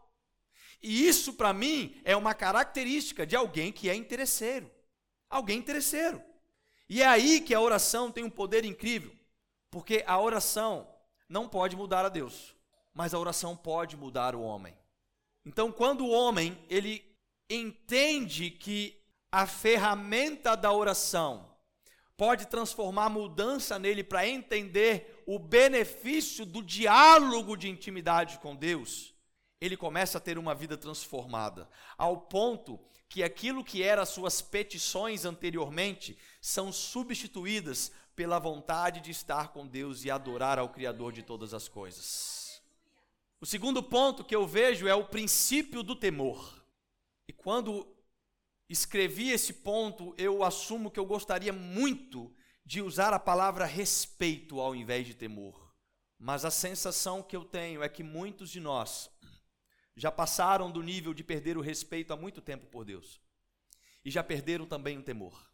E 0.82 1.08
isso, 1.08 1.32
para 1.32 1.52
mim, 1.54 1.98
é 2.04 2.14
uma 2.14 2.34
característica 2.34 3.26
de 3.26 3.34
alguém 3.34 3.72
que 3.72 3.88
é 3.88 3.94
interesseiro. 3.94 4.70
Alguém 5.30 5.58
interesseiro. 5.58 6.22
E 6.88 7.00
é 7.00 7.06
aí 7.06 7.40
que 7.40 7.54
a 7.54 7.60
oração 7.60 8.12
tem 8.12 8.24
um 8.24 8.30
poder 8.30 8.64
incrível, 8.64 9.14
porque 9.70 10.04
a 10.06 10.20
oração 10.20 10.86
não 11.28 11.48
pode 11.48 11.76
mudar 11.76 12.04
a 12.04 12.08
Deus 12.10 12.58
mas 12.98 13.14
a 13.14 13.18
oração 13.20 13.56
pode 13.56 13.96
mudar 13.96 14.34
o 14.34 14.42
homem. 14.42 14.76
Então, 15.46 15.70
quando 15.70 16.04
o 16.04 16.10
homem 16.10 16.58
ele 16.68 17.04
entende 17.48 18.50
que 18.50 19.00
a 19.30 19.46
ferramenta 19.46 20.56
da 20.56 20.72
oração 20.72 21.48
pode 22.18 22.48
transformar 22.48 23.08
mudança 23.08 23.78
nele 23.78 24.02
para 24.02 24.26
entender 24.26 25.22
o 25.24 25.38
benefício 25.38 26.44
do 26.44 26.62
diálogo 26.64 27.56
de 27.56 27.68
intimidade 27.68 28.40
com 28.40 28.56
Deus, 28.56 29.14
ele 29.60 29.76
começa 29.76 30.18
a 30.18 30.20
ter 30.20 30.36
uma 30.36 30.52
vida 30.52 30.76
transformada, 30.76 31.70
ao 31.96 32.20
ponto 32.22 32.78
que 33.08 33.22
aquilo 33.22 33.64
que 33.64 33.84
eram 33.84 34.04
suas 34.04 34.42
petições 34.42 35.24
anteriormente 35.24 36.18
são 36.40 36.72
substituídas 36.72 37.92
pela 38.16 38.40
vontade 38.40 39.00
de 39.00 39.12
estar 39.12 39.52
com 39.52 39.64
Deus 39.64 40.04
e 40.04 40.10
adorar 40.10 40.58
ao 40.58 40.70
Criador 40.70 41.12
de 41.12 41.22
todas 41.22 41.54
as 41.54 41.68
coisas. 41.68 42.60
O 43.40 43.46
segundo 43.46 43.80
ponto 43.80 44.24
que 44.24 44.34
eu 44.34 44.44
vejo 44.44 44.88
é 44.88 44.94
o 44.94 45.04
princípio 45.04 45.84
do 45.84 45.94
temor. 45.94 46.64
E 47.28 47.32
quando 47.32 47.86
escrevi 48.68 49.30
esse 49.30 49.52
ponto, 49.52 50.14
eu 50.18 50.44
assumo 50.44 50.90
que 50.90 51.00
eu 51.00 51.06
gostaria 51.06 51.52
muito 51.52 52.34
de 52.64 52.82
usar 52.82 53.12
a 53.12 53.18
palavra 53.18 53.64
respeito 53.64 54.60
ao 54.60 54.74
invés 54.74 55.06
de 55.06 55.14
temor. 55.14 55.74
Mas 56.18 56.44
a 56.44 56.50
sensação 56.50 57.22
que 57.22 57.36
eu 57.36 57.44
tenho 57.44 57.82
é 57.82 57.88
que 57.88 58.02
muitos 58.02 58.50
de 58.50 58.60
nós 58.60 59.10
já 59.96 60.10
passaram 60.10 60.70
do 60.70 60.82
nível 60.82 61.14
de 61.14 61.24
perder 61.24 61.56
o 61.56 61.62
respeito 61.62 62.12
há 62.12 62.16
muito 62.16 62.40
tempo 62.40 62.66
por 62.66 62.84
Deus. 62.84 63.20
E 64.04 64.10
já 64.10 64.22
perderam 64.22 64.66
também 64.66 64.98
o 64.98 65.02
temor. 65.02 65.50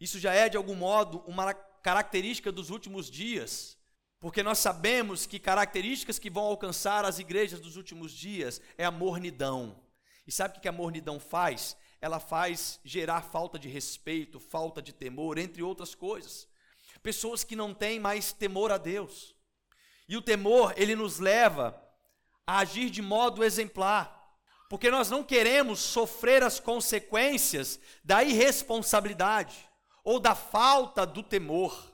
Isso 0.00 0.18
já 0.18 0.32
é, 0.32 0.48
de 0.48 0.56
algum 0.56 0.74
modo, 0.74 1.18
uma 1.26 1.54
característica 1.54 2.50
dos 2.50 2.70
últimos 2.70 3.10
dias 3.10 3.76
porque 4.18 4.42
nós 4.42 4.58
sabemos 4.58 5.26
que 5.26 5.38
características 5.38 6.18
que 6.18 6.30
vão 6.30 6.44
alcançar 6.44 7.04
as 7.04 7.18
igrejas 7.18 7.60
dos 7.60 7.76
últimos 7.76 8.12
dias 8.12 8.60
é 8.78 8.84
a 8.84 8.90
mornidão. 8.90 9.80
E 10.26 10.32
sabe 10.32 10.58
o 10.58 10.60
que 10.60 10.68
a 10.68 10.72
mornidão 10.72 11.20
faz? 11.20 11.76
Ela 12.00 12.20
faz 12.20 12.80
gerar 12.84 13.22
falta 13.22 13.58
de 13.58 13.68
respeito, 13.68 14.38
falta 14.38 14.82
de 14.82 14.92
temor, 14.92 15.38
entre 15.38 15.62
outras 15.62 15.94
coisas. 15.94 16.48
Pessoas 17.02 17.44
que 17.44 17.56
não 17.56 17.72
têm 17.72 17.98
mais 17.98 18.32
temor 18.32 18.70
a 18.70 18.78
Deus. 18.78 19.34
E 20.08 20.16
o 20.16 20.22
temor, 20.22 20.74
ele 20.76 20.94
nos 20.94 21.18
leva 21.18 21.80
a 22.46 22.58
agir 22.58 22.90
de 22.90 23.02
modo 23.02 23.42
exemplar. 23.42 24.14
Porque 24.68 24.90
nós 24.90 25.10
não 25.10 25.22
queremos 25.22 25.78
sofrer 25.80 26.42
as 26.42 26.58
consequências 26.58 27.78
da 28.04 28.22
irresponsabilidade 28.24 29.68
ou 30.04 30.18
da 30.18 30.34
falta 30.34 31.06
do 31.06 31.22
temor. 31.22 31.92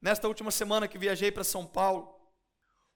Nesta 0.00 0.28
última 0.28 0.50
semana 0.50 0.86
que 0.86 0.98
viajei 0.98 1.32
para 1.32 1.44
São 1.44 1.66
Paulo, 1.66 2.14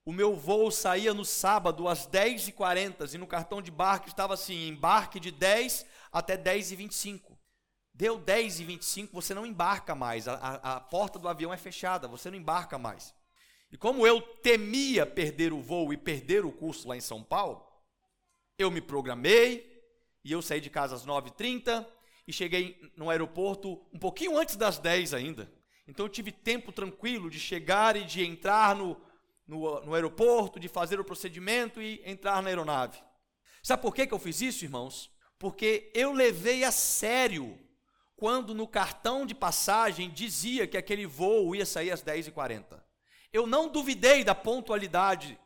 o 0.05 0.11
meu 0.13 0.35
voo 0.35 0.71
saía 0.71 1.13
no 1.13 1.25
sábado 1.25 1.87
às 1.87 2.07
10h40 2.07 3.13
e 3.13 3.17
no 3.17 3.27
cartão 3.27 3.61
de 3.61 3.71
barco 3.71 4.07
estava 4.07 4.33
assim: 4.33 4.67
embarque 4.67 5.19
de 5.19 5.31
10 5.31 5.85
até 6.11 6.37
10h25. 6.37 7.37
Deu 7.93 8.19
10h25, 8.19 9.09
você 9.11 9.33
não 9.33 9.45
embarca 9.45 9.93
mais, 9.93 10.27
a, 10.27 10.35
a, 10.35 10.75
a 10.75 10.79
porta 10.79 11.19
do 11.19 11.27
avião 11.27 11.53
é 11.53 11.57
fechada, 11.57 12.07
você 12.07 12.31
não 12.31 12.37
embarca 12.37 12.77
mais. 12.77 13.13
E 13.71 13.77
como 13.77 14.07
eu 14.07 14.21
temia 14.21 15.05
perder 15.05 15.51
o 15.51 15.61
voo 15.61 15.91
e 15.91 15.97
perder 15.97 16.45
o 16.45 16.51
curso 16.51 16.87
lá 16.87 16.95
em 16.95 17.01
São 17.01 17.23
Paulo, 17.23 17.65
eu 18.57 18.71
me 18.71 18.81
programei 18.81 19.83
e 20.23 20.31
eu 20.31 20.41
saí 20.41 20.61
de 20.61 20.69
casa 20.69 20.95
às 20.95 21.05
9h30 21.05 21.85
e 22.27 22.33
cheguei 22.33 22.79
no 22.95 23.09
aeroporto 23.09 23.85
um 23.93 23.99
pouquinho 23.99 24.37
antes 24.37 24.55
das 24.55 24.79
10 24.79 25.13
ainda. 25.13 25.51
Então 25.87 26.05
eu 26.05 26.09
tive 26.09 26.31
tempo 26.31 26.71
tranquilo 26.71 27.29
de 27.29 27.39
chegar 27.39 27.95
e 27.95 28.03
de 28.03 28.23
entrar 28.23 28.75
no, 28.75 28.99
no, 29.47 29.81
no 29.81 29.93
aeroporto, 29.93 30.59
de 30.59 30.67
fazer 30.67 30.99
o 30.99 31.03
procedimento 31.03 31.81
e 31.81 32.01
entrar 32.05 32.41
na 32.41 32.49
aeronave. 32.49 33.01
Sabe 33.63 33.81
por 33.81 33.93
que, 33.93 34.07
que 34.07 34.13
eu 34.13 34.19
fiz 34.19 34.41
isso, 34.41 34.63
irmãos? 34.63 35.11
Porque 35.39 35.89
eu 35.95 36.11
levei 36.11 36.65
a 36.65 36.71
sério 36.71 37.57
quando 38.17 38.53
no 38.53 38.67
cartão 38.67 39.25
de 39.25 39.33
passagem 39.33 40.09
dizia 40.09 40.67
que 40.67 40.77
aquele 40.77 41.05
voo 41.05 41.55
ia 41.55 41.65
sair 41.65 41.89
às 41.89 42.03
10h40. 42.03 42.83
Eu 43.31 43.47
não 43.47 43.69
duvidei 43.69 44.25
da 44.25 44.35
pontualidade 44.35 45.39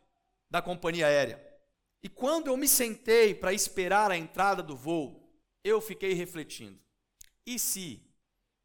da 0.49 0.61
companhia 0.61 1.05
aérea. 1.05 1.53
E 2.01 2.09
quando 2.09 2.47
eu 2.47 2.57
me 2.57 2.67
sentei 2.67 3.35
para 3.35 3.53
esperar 3.53 4.09
a 4.09 4.17
entrada 4.17 4.63
do 4.63 4.75
voo, 4.75 5.31
eu 5.63 5.79
fiquei 5.79 6.13
refletindo: 6.13 6.79
e 7.45 7.59
se 7.59 8.01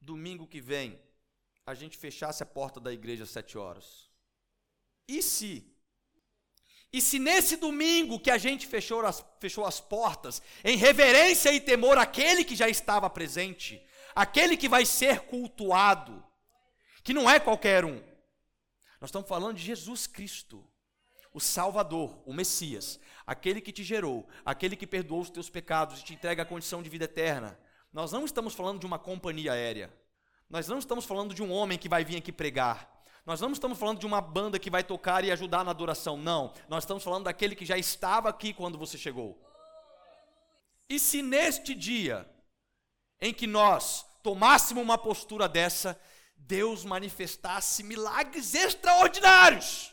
domingo 0.00 0.46
que 0.46 0.60
vem 0.60 0.98
a 1.66 1.74
gente 1.74 1.98
fechasse 1.98 2.42
a 2.42 2.46
porta 2.46 2.80
da 2.80 2.92
igreja 2.92 3.24
às 3.24 3.30
sete 3.30 3.58
horas? 3.58 4.10
E 5.06 5.22
se? 5.22 5.77
E 6.92 7.00
se 7.00 7.18
nesse 7.18 7.56
domingo 7.56 8.18
que 8.18 8.30
a 8.30 8.38
gente 8.38 8.66
fechou 8.66 9.04
as, 9.04 9.24
fechou 9.38 9.66
as 9.66 9.80
portas, 9.80 10.40
em 10.64 10.76
reverência 10.76 11.52
e 11.52 11.60
temor 11.60 11.98
àquele 11.98 12.44
que 12.44 12.56
já 12.56 12.68
estava 12.68 13.10
presente, 13.10 13.82
aquele 14.14 14.56
que 14.56 14.68
vai 14.68 14.86
ser 14.86 15.20
cultuado, 15.20 16.24
que 17.04 17.12
não 17.12 17.28
é 17.28 17.38
qualquer 17.38 17.84
um, 17.84 18.02
nós 19.00 19.10
estamos 19.10 19.28
falando 19.28 19.56
de 19.56 19.62
Jesus 19.62 20.06
Cristo, 20.06 20.66
o 21.32 21.40
Salvador, 21.40 22.20
o 22.26 22.32
Messias, 22.32 22.98
aquele 23.26 23.60
que 23.60 23.70
te 23.70 23.84
gerou, 23.84 24.26
aquele 24.44 24.74
que 24.74 24.86
perdoou 24.86 25.20
os 25.20 25.30
teus 25.30 25.50
pecados 25.50 26.00
e 26.00 26.04
te 26.04 26.14
entrega 26.14 26.42
a 26.42 26.46
condição 26.46 26.82
de 26.82 26.88
vida 26.88 27.04
eterna. 27.04 27.58
Nós 27.92 28.12
não 28.12 28.24
estamos 28.24 28.54
falando 28.54 28.80
de 28.80 28.86
uma 28.86 28.98
companhia 28.98 29.52
aérea. 29.52 29.92
Nós 30.48 30.66
não 30.66 30.78
estamos 30.78 31.04
falando 31.04 31.34
de 31.34 31.42
um 31.42 31.52
homem 31.52 31.78
que 31.78 31.88
vai 31.88 32.04
vir 32.04 32.16
aqui 32.16 32.32
pregar. 32.32 32.97
Nós 33.28 33.42
não 33.42 33.52
estamos 33.52 33.78
falando 33.78 33.98
de 33.98 34.06
uma 34.06 34.22
banda 34.22 34.58
que 34.58 34.70
vai 34.70 34.82
tocar 34.82 35.22
e 35.22 35.30
ajudar 35.30 35.62
na 35.62 35.70
adoração, 35.70 36.16
não. 36.16 36.54
Nós 36.66 36.84
estamos 36.84 37.04
falando 37.04 37.24
daquele 37.24 37.54
que 37.54 37.66
já 37.66 37.76
estava 37.76 38.30
aqui 38.30 38.54
quando 38.54 38.78
você 38.78 38.96
chegou. 38.96 39.38
E 40.88 40.98
se 40.98 41.20
neste 41.20 41.74
dia 41.74 42.26
em 43.20 43.34
que 43.34 43.46
nós 43.46 44.06
tomássemos 44.22 44.82
uma 44.82 44.96
postura 44.96 45.46
dessa, 45.46 46.00
Deus 46.38 46.86
manifestasse 46.86 47.82
milagres 47.82 48.54
extraordinários, 48.54 49.92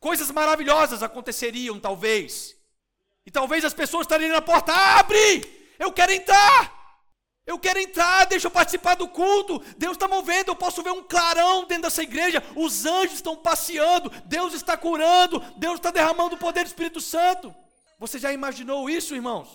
coisas 0.00 0.28
maravilhosas 0.32 1.00
aconteceriam, 1.00 1.78
talvez. 1.78 2.56
E 3.24 3.30
talvez 3.30 3.64
as 3.64 3.72
pessoas 3.72 4.02
estariam 4.02 4.32
na 4.32 4.42
porta, 4.42 4.72
abre! 4.72 5.76
Eu 5.78 5.92
quero 5.92 6.10
entrar! 6.10 6.81
Eu 7.44 7.58
quero 7.58 7.78
entrar, 7.78 8.24
deixa 8.26 8.46
eu 8.46 8.50
participar 8.50 8.94
do 8.94 9.08
culto. 9.08 9.58
Deus 9.76 9.92
está 9.96 10.06
movendo, 10.06 10.48
eu 10.48 10.56
posso 10.56 10.82
ver 10.82 10.90
um 10.90 11.02
clarão 11.02 11.66
dentro 11.66 11.84
dessa 11.84 12.02
igreja. 12.02 12.42
Os 12.54 12.86
anjos 12.86 13.14
estão 13.14 13.36
passeando, 13.36 14.10
Deus 14.26 14.54
está 14.54 14.76
curando, 14.76 15.40
Deus 15.56 15.74
está 15.74 15.90
derramando 15.90 16.36
o 16.36 16.38
poder 16.38 16.62
do 16.62 16.68
Espírito 16.68 17.00
Santo. 17.00 17.54
Você 17.98 18.18
já 18.18 18.32
imaginou 18.32 18.88
isso, 18.88 19.14
irmãos? 19.14 19.48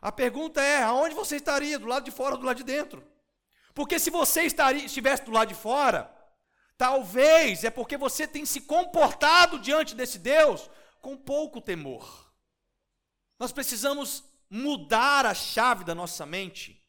A 0.00 0.12
pergunta 0.12 0.62
é: 0.62 0.82
aonde 0.84 1.14
você 1.14 1.36
estaria? 1.36 1.78
Do 1.78 1.86
lado 1.86 2.04
de 2.04 2.12
fora 2.12 2.34
ou 2.34 2.40
do 2.40 2.46
lado 2.46 2.58
de 2.58 2.64
dentro? 2.64 3.04
Porque 3.74 3.98
se 3.98 4.08
você 4.08 4.42
estaria, 4.42 4.84
estivesse 4.84 5.24
do 5.24 5.32
lado 5.32 5.48
de 5.48 5.54
fora, 5.54 6.10
talvez 6.78 7.64
é 7.64 7.70
porque 7.70 7.96
você 7.96 8.26
tem 8.26 8.46
se 8.46 8.60
comportado 8.60 9.58
diante 9.58 9.96
desse 9.96 10.18
Deus 10.18 10.70
com 11.00 11.16
pouco 11.16 11.60
temor. 11.60 12.32
Nós 13.38 13.50
precisamos 13.50 14.24
mudar 14.48 15.26
a 15.26 15.34
chave 15.34 15.84
da 15.84 15.94
nossa 15.94 16.24
mente 16.24 16.85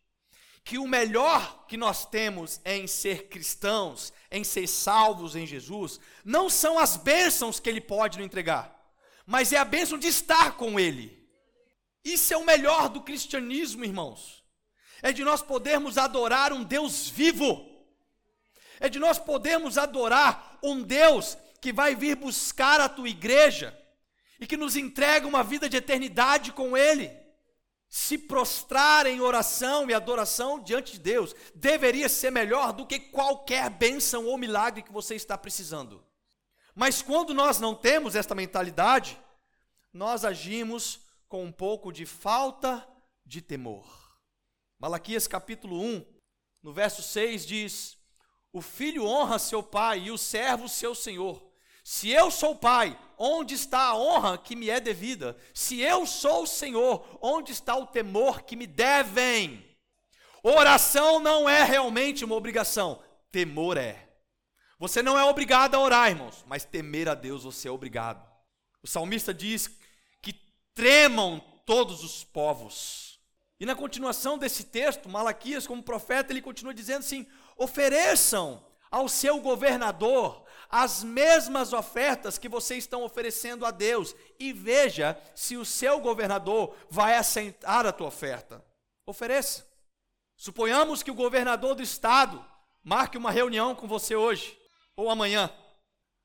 que 0.67 0.77
o 0.77 0.86
melhor 0.86 1.65
que 1.65 1.77
nós 1.77 2.05
temos 2.05 2.59
em 2.65 2.88
ser 2.88 3.29
cristãos, 3.29 4.12
em 4.29 4.43
ser 4.43 4.67
salvos 4.67 5.33
em 5.33 5.47
Jesus, 5.47 5.97
não 6.25 6.50
são 6.50 6.77
as 6.77 6.97
bênçãos 6.97 7.57
que 7.57 7.69
Ele 7.69 7.79
pode 7.79 8.17
nos 8.17 8.25
entregar, 8.25 8.77
mas 9.25 9.53
é 9.53 9.57
a 9.57 9.63
bênção 9.63 9.97
de 9.97 10.07
estar 10.07 10.57
com 10.57 10.77
Ele. 10.77 11.25
Isso 12.03 12.33
é 12.33 12.38
o 12.38 12.45
melhor 12.45 12.89
do 12.89 13.01
cristianismo, 13.01 13.86
irmãos. 13.86 14.43
É 15.01 15.13
de 15.13 15.24
nós 15.24 15.41
podermos 15.41 15.97
adorar 15.97 16.51
um 16.51 16.65
Deus 16.65 17.07
vivo, 17.07 17.65
é 18.77 18.89
de 18.89 19.00
nós 19.00 19.17
podermos 19.17 19.77
adorar 19.77 20.59
um 20.62 20.83
Deus 20.83 21.38
que 21.62 21.71
vai 21.71 21.95
vir 21.95 22.17
buscar 22.17 22.81
a 22.81 22.89
tua 22.89 23.07
igreja 23.07 23.74
e 24.38 24.45
que 24.45 24.57
nos 24.57 24.75
entrega 24.75 25.25
uma 25.25 25.45
vida 25.45 25.69
de 25.69 25.77
eternidade 25.77 26.51
com 26.51 26.75
Ele 26.75 27.09
se 27.89 28.17
prostrar 28.17 29.06
em 29.06 29.22
oração 29.22 29.89
e 29.89 29.94
adoração 29.94 30.60
diante 30.60 30.94
de 30.94 31.00
Deus 31.00 31.34
deveria 31.56 32.10
ser 32.10 32.32
melhor 32.32 32.74
do 32.74 32.86
que 32.86 33.00
qualquer 33.00 33.70
bênção 33.70 34.25
ou 34.25 34.38
milagre 34.38 34.82
que 34.82 34.91
você 34.91 35.15
está 35.15 35.38
precisando. 35.38 36.03
Mas 36.75 37.01
quando 37.01 37.34
nós 37.34 37.60
não 37.60 37.74
temos 37.74 38.15
esta 38.15 38.36
mentalidade, 38.36 39.20
nós 39.94 40.25
agimos 40.25 41.00
com 41.27 41.44
um 41.44 41.51
pouco 41.51 41.91
de 41.91 42.06
falta 42.06 42.88
de 43.25 43.41
temor. 43.41 43.86
Malaquias 44.77 45.25
capítulo 45.25 45.82
1, 45.82 46.06
no 46.62 46.72
verso 46.72 47.01
6 47.01 47.46
diz: 47.46 47.98
O 48.51 48.62
filho 48.62 49.06
honra 49.06 49.39
seu 49.39 49.63
pai 49.63 50.01
e 50.01 50.12
o 50.12 50.17
servo 50.17 50.70
seu 50.70 50.94
senhor. 50.94 51.46
Se 51.89 52.10
eu 52.10 52.29
sou 52.29 52.53
pai, 52.53 53.00
onde 53.17 53.53
está 53.53 53.79
a 53.79 53.96
honra 53.96 54.38
que 54.38 54.58
me 54.58 54.70
é 54.70 54.77
devida? 54.77 55.38
Se 55.53 55.79
eu 55.79 56.06
sou 56.06 56.44
o 56.44 56.46
Senhor, 56.46 57.17
onde 57.22 57.53
está 57.53 57.77
o 57.77 57.88
temor 57.88 58.41
que 58.41 58.58
me 58.58 58.67
devem? 58.67 59.65
Oração 60.44 61.17
não 61.22 61.48
é 61.48 61.63
realmente 61.63 62.25
uma 62.25 62.36
obrigação, 62.36 63.01
temor 63.32 63.77
é. 63.77 64.06
Você 64.77 65.01
não 65.01 65.17
é 65.17 65.24
obrigado 65.24 65.75
a 65.75 65.79
orar, 65.79 66.10
irmãos, 66.10 66.44
mas 66.46 66.65
temer 66.65 67.08
a 67.08 67.15
Deus 67.15 67.46
você 67.46 67.70
é 67.70 67.72
obrigado. 67.72 68.22
O 68.84 68.88
salmista 68.88 69.34
diz 69.34 69.70
que 70.22 70.34
tremam 70.75 71.39
todos 71.65 72.03
os 72.03 72.22
povos. 72.22 73.17
E 73.62 73.65
na 73.65 73.75
continuação 73.75 74.38
desse 74.38 74.65
texto, 74.65 75.08
Malaquias, 75.08 75.65
como 75.65 75.82
profeta, 75.82 76.34
ele 76.34 76.41
continua 76.41 76.73
dizendo 76.73 77.00
assim: 77.00 77.26
ofereçam 77.56 78.62
ao 78.91 79.08
seu 79.08 79.39
governador 79.39 80.46
as 80.69 81.03
mesmas 81.03 81.73
ofertas 81.73 82.38
que 82.38 82.49
vocês 82.49 82.84
estão 82.84 83.03
oferecendo 83.03 83.65
a 83.65 83.71
Deus 83.71 84.15
e 84.39 84.51
veja 84.51 85.19
se 85.34 85.56
o 85.56 85.65
seu 85.65 85.99
governador 85.99 86.75
vai 86.89 87.15
aceitar 87.15 87.86
a 87.86 87.91
tua 87.91 88.08
oferta. 88.08 88.63
Ofereça. 89.06 89.65
Suponhamos 90.36 91.01
que 91.01 91.12
o 91.12 91.15
governador 91.15 91.75
do 91.75 91.82
estado 91.82 92.45
marque 92.84 93.17
uma 93.17 93.32
reunião 93.32 93.73
com 93.73 93.88
você 93.88 94.15
hoje 94.15 94.60
ou 94.95 95.10
amanhã. 95.10 95.51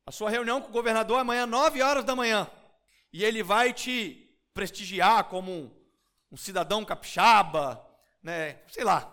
A 0.04 0.10
sua 0.10 0.30
reunião 0.30 0.60
com 0.60 0.68
o 0.68 0.72
governador 0.72 1.18
é 1.18 1.20
amanhã, 1.20 1.46
9 1.46 1.80
horas 1.80 2.04
da 2.04 2.16
manhã. 2.16 2.50
E 3.12 3.24
ele 3.24 3.42
vai 3.42 3.72
te 3.72 4.36
prestigiar 4.52 5.24
como 5.24 5.52
um, 5.52 5.70
um 6.32 6.36
cidadão 6.36 6.84
capixaba, 6.84 7.86
né? 8.22 8.60
Sei 8.68 8.84
lá. 8.84 9.08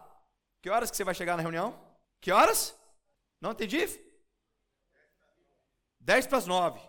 Que 0.61 0.69
horas 0.69 0.89
que 0.89 0.97
você 0.97 1.03
vai 1.03 1.13
chegar 1.13 1.35
na 1.35 1.41
reunião? 1.41 1.79
Que 2.19 2.31
horas? 2.31 2.75
Não 3.39 3.51
entendi? 3.51 3.87
10 5.99 6.27
para 6.27 6.37
as 6.37 6.45
9. 6.45 6.79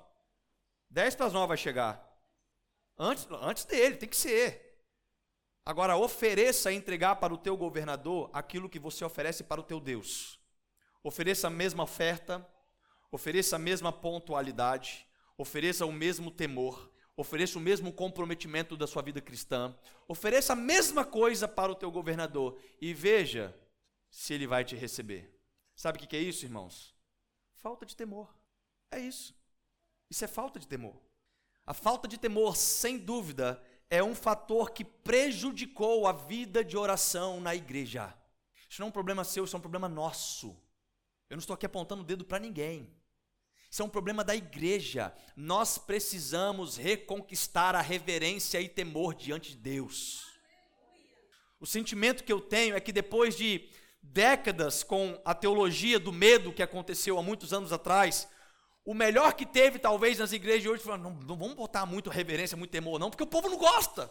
10 0.91 1.15
para 1.15 1.27
as 1.27 1.33
9 1.33 1.49
vai 1.49 1.57
chegar. 1.57 2.07
Antes, 2.99 3.27
antes 3.31 3.65
dele, 3.65 3.97
tem 3.97 4.09
que 4.09 4.17
ser. 4.17 4.71
Agora, 5.65 5.97
ofereça 5.97 6.73
entregar 6.73 7.17
para 7.17 7.33
o 7.33 7.39
teu 7.39 7.57
governador 7.57 8.31
aquilo 8.33 8.69
que 8.69 8.79
você 8.79 9.05
oferece 9.05 9.45
para 9.45 9.61
o 9.61 9.65
teu 9.65 9.79
Deus. 9.79 10.41
Ofereça 11.03 11.47
a 11.47 11.51
mesma 11.51 11.85
oferta, 11.85 12.47
ofereça 13.11 13.57
a 13.57 13.59
mesma 13.59 13.93
pontualidade, 13.93 15.07
ofereça 15.37 15.87
o 15.87 15.93
mesmo 15.93 16.31
temor, 16.31 16.91
ofereça 17.17 17.59
o 17.59 17.61
mesmo 17.61 17.93
comprometimento 17.93 18.77
da 18.77 18.87
sua 18.87 19.03
vida 19.03 19.21
cristã, 19.21 19.77
ofereça 20.09 20.53
a 20.55 20.57
mesma 20.57 21.05
coisa 21.05 21.47
para 21.47 21.73
o 21.73 21.75
teu 21.75 21.91
governador 21.91 22.59
e 22.81 22.93
veja 22.93 23.55
se 24.11 24.35
ele 24.35 24.47
vai 24.47 24.65
te 24.65 24.77
receber. 24.77 25.35
Sabe 25.75 25.99
o 25.99 26.07
que 26.07 26.17
é 26.17 26.21
isso, 26.21 26.45
irmãos? 26.45 26.95
Falta 27.55 27.87
de 27.87 27.97
temor. 27.97 28.40
É 28.91 28.99
isso. 28.99 29.35
Isso 30.11 30.25
é 30.25 30.29
falta 30.29 30.59
de 30.59 30.67
temor. 30.67 30.97
A 31.67 31.73
falta 31.73 32.09
de 32.09 32.19
temor, 32.19 32.57
sem 32.57 32.99
dúvida, 32.99 33.63
é 33.89 34.03
um 34.03 34.15
fator 34.15 34.71
que 34.71 34.85
prejudicou 34.85 36.07
a 36.07 36.13
vida 36.13 36.65
de 36.65 36.77
oração 36.77 37.41
na 37.41 37.55
igreja. 37.55 38.15
Isso 38.69 38.81
não 38.81 38.87
é 38.87 38.89
um 38.89 38.93
problema 38.93 39.25
seu, 39.25 39.45
isso 39.45 39.57
é 39.57 39.59
um 39.59 39.63
problema 39.63 39.89
nosso. 39.89 40.49
Eu 41.29 41.37
não 41.37 41.41
estou 41.41 41.55
aqui 41.55 41.67
apontando 41.67 42.03
o 42.03 42.05
dedo 42.05 42.25
para 42.25 42.39
ninguém. 42.39 42.93
Isso 43.71 43.83
é 43.83 43.85
um 43.85 43.89
problema 43.89 44.25
da 44.25 44.35
igreja. 44.35 45.15
Nós 45.37 45.79
precisamos 45.79 46.77
reconquistar 46.77 47.77
a 47.77 47.81
reverência 47.81 48.61
e 48.61 48.69
temor 48.69 49.15
diante 49.15 49.53
de 49.53 49.59
Deus. 49.59 50.27
O 51.61 51.67
sentimento 51.67 52.25
que 52.25 52.33
eu 52.33 52.41
tenho 52.41 52.75
é 52.75 52.81
que 52.81 52.91
depois 52.91 53.37
de 53.37 53.69
décadas 54.03 54.83
com 54.83 55.21
a 55.25 55.35
teologia 55.35 56.01
do 56.01 56.13
medo 56.13 56.53
que 56.53 56.63
aconteceu 56.63 57.19
há 57.19 57.23
muitos 57.23 57.53
anos 57.53 57.73
atrás, 57.73 58.29
o 58.91 58.95
melhor 58.95 59.35
que 59.35 59.47
teve, 59.47 59.79
talvez, 59.79 60.19
nas 60.19 60.33
igrejas 60.33 60.63
de 60.63 60.69
hoje, 60.69 60.83
foi, 60.83 60.99
não, 60.99 61.13
não 61.13 61.37
vamos 61.37 61.55
botar 61.55 61.87
muito 61.87 62.11
reverência, 62.11 62.57
muito 62.57 62.73
temor, 62.73 62.99
não, 62.99 63.09
porque 63.09 63.23
o 63.23 63.27
povo 63.27 63.49
não 63.49 63.57
gosta. 63.57 64.11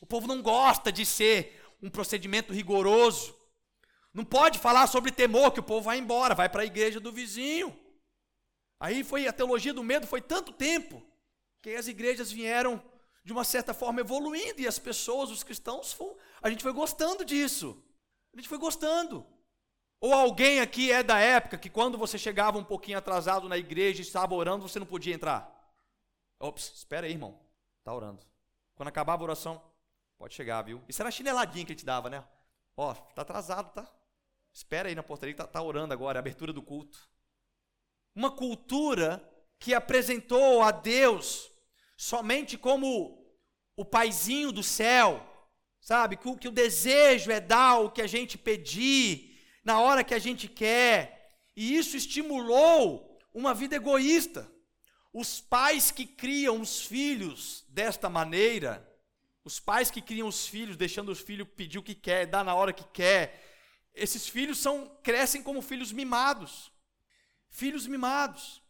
O 0.00 0.06
povo 0.06 0.26
não 0.26 0.42
gosta 0.42 0.90
de 0.90 1.06
ser 1.06 1.62
um 1.80 1.88
procedimento 1.88 2.52
rigoroso. 2.52 3.38
Não 4.12 4.24
pode 4.24 4.58
falar 4.58 4.88
sobre 4.88 5.12
temor, 5.12 5.52
que 5.52 5.60
o 5.60 5.62
povo 5.62 5.82
vai 5.82 5.98
embora, 5.98 6.34
vai 6.34 6.48
para 6.48 6.62
a 6.62 6.66
igreja 6.66 6.98
do 6.98 7.12
vizinho. 7.12 7.78
Aí 8.80 9.04
foi 9.04 9.28
a 9.28 9.32
teologia 9.32 9.72
do 9.72 9.84
medo, 9.84 10.08
foi 10.08 10.20
tanto 10.20 10.52
tempo, 10.52 11.00
que 11.62 11.70
as 11.70 11.86
igrejas 11.86 12.32
vieram, 12.32 12.82
de 13.24 13.32
uma 13.32 13.44
certa 13.44 13.72
forma, 13.72 14.00
evoluindo, 14.00 14.60
e 14.60 14.66
as 14.66 14.76
pessoas, 14.76 15.30
os 15.30 15.44
cristãos, 15.44 15.96
a 16.42 16.50
gente 16.50 16.64
foi 16.64 16.72
gostando 16.72 17.24
disso. 17.24 17.80
A 18.32 18.38
gente 18.38 18.48
foi 18.48 18.58
gostando. 18.58 19.24
Ou 20.04 20.12
alguém 20.12 20.60
aqui 20.60 20.92
é 20.92 21.02
da 21.02 21.18
época 21.18 21.56
que 21.56 21.70
quando 21.70 21.96
você 21.96 22.18
chegava 22.18 22.58
um 22.58 22.62
pouquinho 22.62 22.98
atrasado 22.98 23.48
na 23.48 23.56
igreja 23.56 24.02
e 24.02 24.04
estava 24.04 24.34
orando, 24.34 24.68
você 24.68 24.78
não 24.78 24.84
podia 24.84 25.14
entrar? 25.14 25.50
Ops, 26.38 26.74
espera 26.74 27.06
aí, 27.06 27.12
irmão. 27.12 27.40
Está 27.78 27.94
orando. 27.94 28.20
Quando 28.74 28.88
acabava 28.88 29.22
a 29.22 29.24
oração, 29.24 29.62
pode 30.18 30.34
chegar, 30.34 30.60
viu? 30.60 30.84
Isso 30.86 31.00
era 31.00 31.08
a 31.08 31.10
chineladinha 31.10 31.64
que 31.64 31.72
a 31.72 31.74
gente 31.74 31.86
dava, 31.86 32.10
né? 32.10 32.22
Ó, 32.76 32.92
está 32.92 33.22
atrasado, 33.22 33.72
tá? 33.72 33.90
Espera 34.52 34.90
aí 34.90 34.94
na 34.94 35.02
portaria, 35.02 35.34
tá, 35.34 35.46
tá 35.46 35.62
orando 35.62 35.94
agora, 35.94 36.18
é 36.18 36.20
a 36.20 36.20
abertura 36.20 36.52
do 36.52 36.60
culto. 36.60 37.08
Uma 38.14 38.30
cultura 38.30 39.26
que 39.58 39.72
apresentou 39.72 40.60
a 40.60 40.70
Deus 40.70 41.50
somente 41.96 42.58
como 42.58 43.26
o 43.74 43.86
paizinho 43.86 44.52
do 44.52 44.62
céu, 44.62 45.26
sabe? 45.80 46.18
Que, 46.18 46.36
que 46.36 46.48
o 46.48 46.52
desejo 46.52 47.30
é 47.30 47.40
dar 47.40 47.78
o 47.78 47.90
que 47.90 48.02
a 48.02 48.06
gente 48.06 48.36
pedir, 48.36 49.33
na 49.64 49.80
hora 49.80 50.04
que 50.04 50.14
a 50.14 50.18
gente 50.18 50.46
quer. 50.46 51.32
E 51.56 51.76
isso 51.76 51.96
estimulou 51.96 53.18
uma 53.32 53.54
vida 53.54 53.76
egoísta. 53.76 54.50
Os 55.12 55.40
pais 55.40 55.90
que 55.90 56.06
criam 56.06 56.60
os 56.60 56.82
filhos 56.82 57.64
desta 57.68 58.08
maneira, 58.08 58.86
os 59.44 59.60
pais 59.60 59.90
que 59.90 60.02
criam 60.02 60.28
os 60.28 60.46
filhos, 60.46 60.76
deixando 60.76 61.10
os 61.10 61.20
filhos 61.20 61.48
pedir 61.56 61.78
o 61.78 61.82
que 61.82 61.94
quer, 61.94 62.26
dar 62.26 62.44
na 62.44 62.54
hora 62.54 62.72
que 62.72 62.84
quer, 62.84 63.40
esses 63.94 64.26
filhos 64.28 64.58
são 64.58 64.90
crescem 65.02 65.42
como 65.42 65.62
filhos 65.62 65.92
mimados. 65.92 66.72
filhos 67.48 67.86
mimados. 67.86 68.60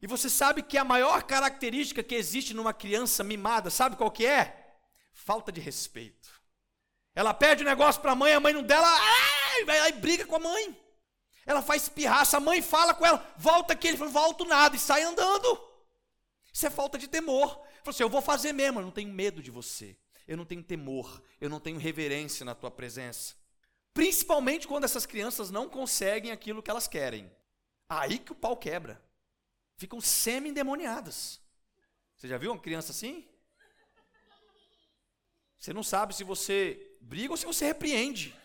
E 0.00 0.06
você 0.06 0.28
sabe 0.30 0.62
que 0.62 0.78
a 0.78 0.84
maior 0.84 1.22
característica 1.22 2.02
que 2.02 2.14
existe 2.14 2.54
numa 2.54 2.72
criança 2.72 3.22
mimada, 3.22 3.68
sabe 3.68 3.94
qual 3.94 4.10
que 4.10 4.26
é? 4.26 4.74
Falta 5.12 5.52
de 5.52 5.60
respeito. 5.60 6.28
Ela 7.14 7.34
pede 7.34 7.62
o 7.62 7.66
um 7.66 7.68
negócio 7.68 8.00
para 8.00 8.12
a 8.12 8.16
mãe, 8.16 8.32
a 8.32 8.40
mãe 8.40 8.54
não 8.54 8.62
dela, 8.62 8.88
ai, 9.52 9.64
vai 9.64 9.80
lá 9.80 9.88
e 9.88 9.92
briga 9.92 10.26
com 10.26 10.36
a 10.36 10.40
mãe. 10.40 10.78
Ela 11.44 11.62
faz 11.62 11.88
pirraça, 11.88 12.36
a 12.36 12.40
mãe 12.40 12.62
fala 12.62 12.94
com 12.94 13.04
ela, 13.04 13.34
volta 13.36 13.72
aqui, 13.72 13.88
ele 13.88 13.96
fala, 13.96 14.10
volto 14.10 14.44
nada, 14.44 14.76
e 14.76 14.78
sai 14.78 15.02
andando. 15.02 15.60
Isso 16.52 16.66
é 16.66 16.70
falta 16.70 16.98
de 16.98 17.08
temor. 17.08 17.60
Ele 17.70 17.80
assim, 17.86 18.02
eu 18.02 18.08
vou 18.08 18.22
fazer 18.22 18.52
mesmo, 18.52 18.78
eu 18.78 18.84
não 18.84 18.92
tenho 18.92 19.12
medo 19.12 19.42
de 19.42 19.50
você. 19.50 19.96
Eu 20.26 20.36
não 20.36 20.44
tenho 20.44 20.62
temor, 20.62 21.22
eu 21.40 21.50
não 21.50 21.58
tenho 21.58 21.78
reverência 21.78 22.44
na 22.44 22.54
tua 22.54 22.70
presença. 22.70 23.34
Principalmente 23.92 24.68
quando 24.68 24.84
essas 24.84 25.04
crianças 25.04 25.50
não 25.50 25.68
conseguem 25.68 26.30
aquilo 26.30 26.62
que 26.62 26.70
elas 26.70 26.86
querem. 26.86 27.30
Aí 27.88 28.18
que 28.18 28.32
o 28.32 28.36
pau 28.36 28.56
quebra. 28.56 29.02
Ficam 29.76 30.00
semi-endemoniadas. 30.00 31.40
Você 32.16 32.28
já 32.28 32.38
viu 32.38 32.52
uma 32.52 32.60
criança 32.60 32.92
assim? 32.92 33.28
Você 35.58 35.72
não 35.72 35.82
sabe 35.82 36.14
se 36.14 36.24
você 36.24 36.96
briga 37.00 37.32
ou 37.32 37.36
se 37.36 37.46
você 37.46 37.66
repreende. 37.66 38.36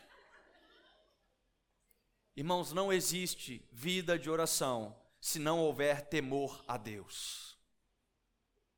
Irmãos, 2.37 2.71
não 2.71 2.93
existe 2.93 3.67
vida 3.71 4.17
de 4.17 4.29
oração 4.29 4.95
se 5.19 5.39
não 5.39 5.59
houver 5.59 6.05
temor 6.05 6.63
a 6.67 6.77
Deus. 6.77 7.57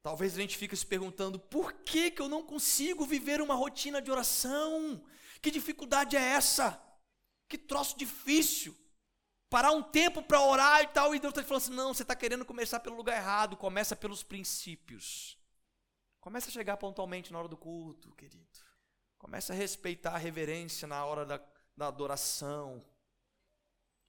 Talvez 0.01 0.33
a 0.33 0.39
gente 0.39 0.57
fique 0.57 0.77
se 0.77 0.85
perguntando: 0.85 1.37
por 1.37 1.73
que, 1.73 2.09
que 2.09 2.21
eu 2.21 2.29
não 2.29 2.41
consigo 2.41 3.05
viver 3.05 3.41
uma 3.41 3.55
rotina 3.55 4.01
de 4.01 4.09
oração? 4.09 5.03
Que 5.41 5.51
dificuldade 5.51 6.15
é 6.15 6.21
essa? 6.21 6.81
Que 7.49 7.57
troço 7.57 7.97
difícil. 7.97 8.73
Parar 9.49 9.71
um 9.73 9.83
tempo 9.83 10.23
para 10.23 10.39
orar 10.39 10.81
e 10.83 10.87
tal, 10.87 11.13
e 11.13 11.19
Deus 11.19 11.33
está 11.33 11.43
falando 11.43 11.63
assim: 11.63 11.73
não, 11.73 11.93
você 11.93 12.03
está 12.03 12.15
querendo 12.15 12.45
começar 12.45 12.79
pelo 12.79 12.95
lugar 12.95 13.17
errado, 13.17 13.57
começa 13.57 13.93
pelos 13.93 14.23
princípios. 14.23 15.37
Começa 16.21 16.47
a 16.47 16.53
chegar 16.53 16.77
pontualmente 16.77 17.33
na 17.33 17.39
hora 17.39 17.49
do 17.49 17.57
culto, 17.57 18.15
querido. 18.15 18.47
Começa 19.17 19.51
a 19.51 19.55
respeitar 19.55 20.15
a 20.15 20.17
reverência 20.17 20.87
na 20.87 21.03
hora 21.03 21.25
da, 21.25 21.41
da 21.75 21.87
adoração. 21.87 22.81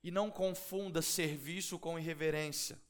E 0.02 0.10
não 0.10 0.30
confunda 0.30 1.02
serviço 1.02 1.78
com 1.78 1.98
irreverência. 1.98 2.80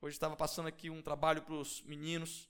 Hoje 0.00 0.16
estava 0.16 0.36
passando 0.36 0.68
aqui 0.68 0.88
um 0.88 1.02
trabalho 1.02 1.42
para 1.42 1.54
os 1.54 1.82
meninos. 1.82 2.48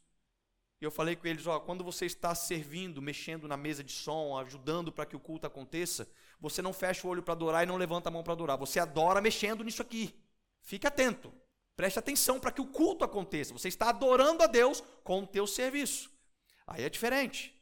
E 0.80 0.84
eu 0.84 0.90
falei 0.90 1.16
com 1.16 1.26
eles: 1.26 1.46
ó, 1.46 1.58
quando 1.58 1.82
você 1.82 2.06
está 2.06 2.34
servindo, 2.34 3.00
mexendo 3.00 3.48
na 3.48 3.56
mesa 3.56 3.82
de 3.82 3.92
som, 3.92 4.38
ajudando 4.38 4.92
para 4.92 5.06
que 5.06 5.16
o 5.16 5.20
culto 5.20 5.46
aconteça, 5.46 6.08
você 6.38 6.60
não 6.60 6.72
fecha 6.72 7.06
o 7.06 7.10
olho 7.10 7.22
para 7.22 7.32
adorar 7.32 7.62
e 7.64 7.66
não 7.66 7.76
levanta 7.76 8.08
a 8.08 8.12
mão 8.12 8.22
para 8.22 8.34
adorar. 8.34 8.58
Você 8.58 8.78
adora 8.78 9.20
mexendo 9.20 9.64
nisso 9.64 9.82
aqui. 9.82 10.14
Fique 10.60 10.86
atento. 10.86 11.32
Preste 11.76 11.98
atenção 11.98 12.40
para 12.40 12.50
que 12.50 12.60
o 12.60 12.66
culto 12.66 13.04
aconteça. 13.04 13.52
Você 13.52 13.68
está 13.68 13.90
adorando 13.90 14.42
a 14.42 14.46
Deus 14.46 14.82
com 15.04 15.22
o 15.22 15.26
teu 15.26 15.46
serviço. 15.46 16.10
Aí 16.66 16.82
é 16.82 16.90
diferente. 16.90 17.54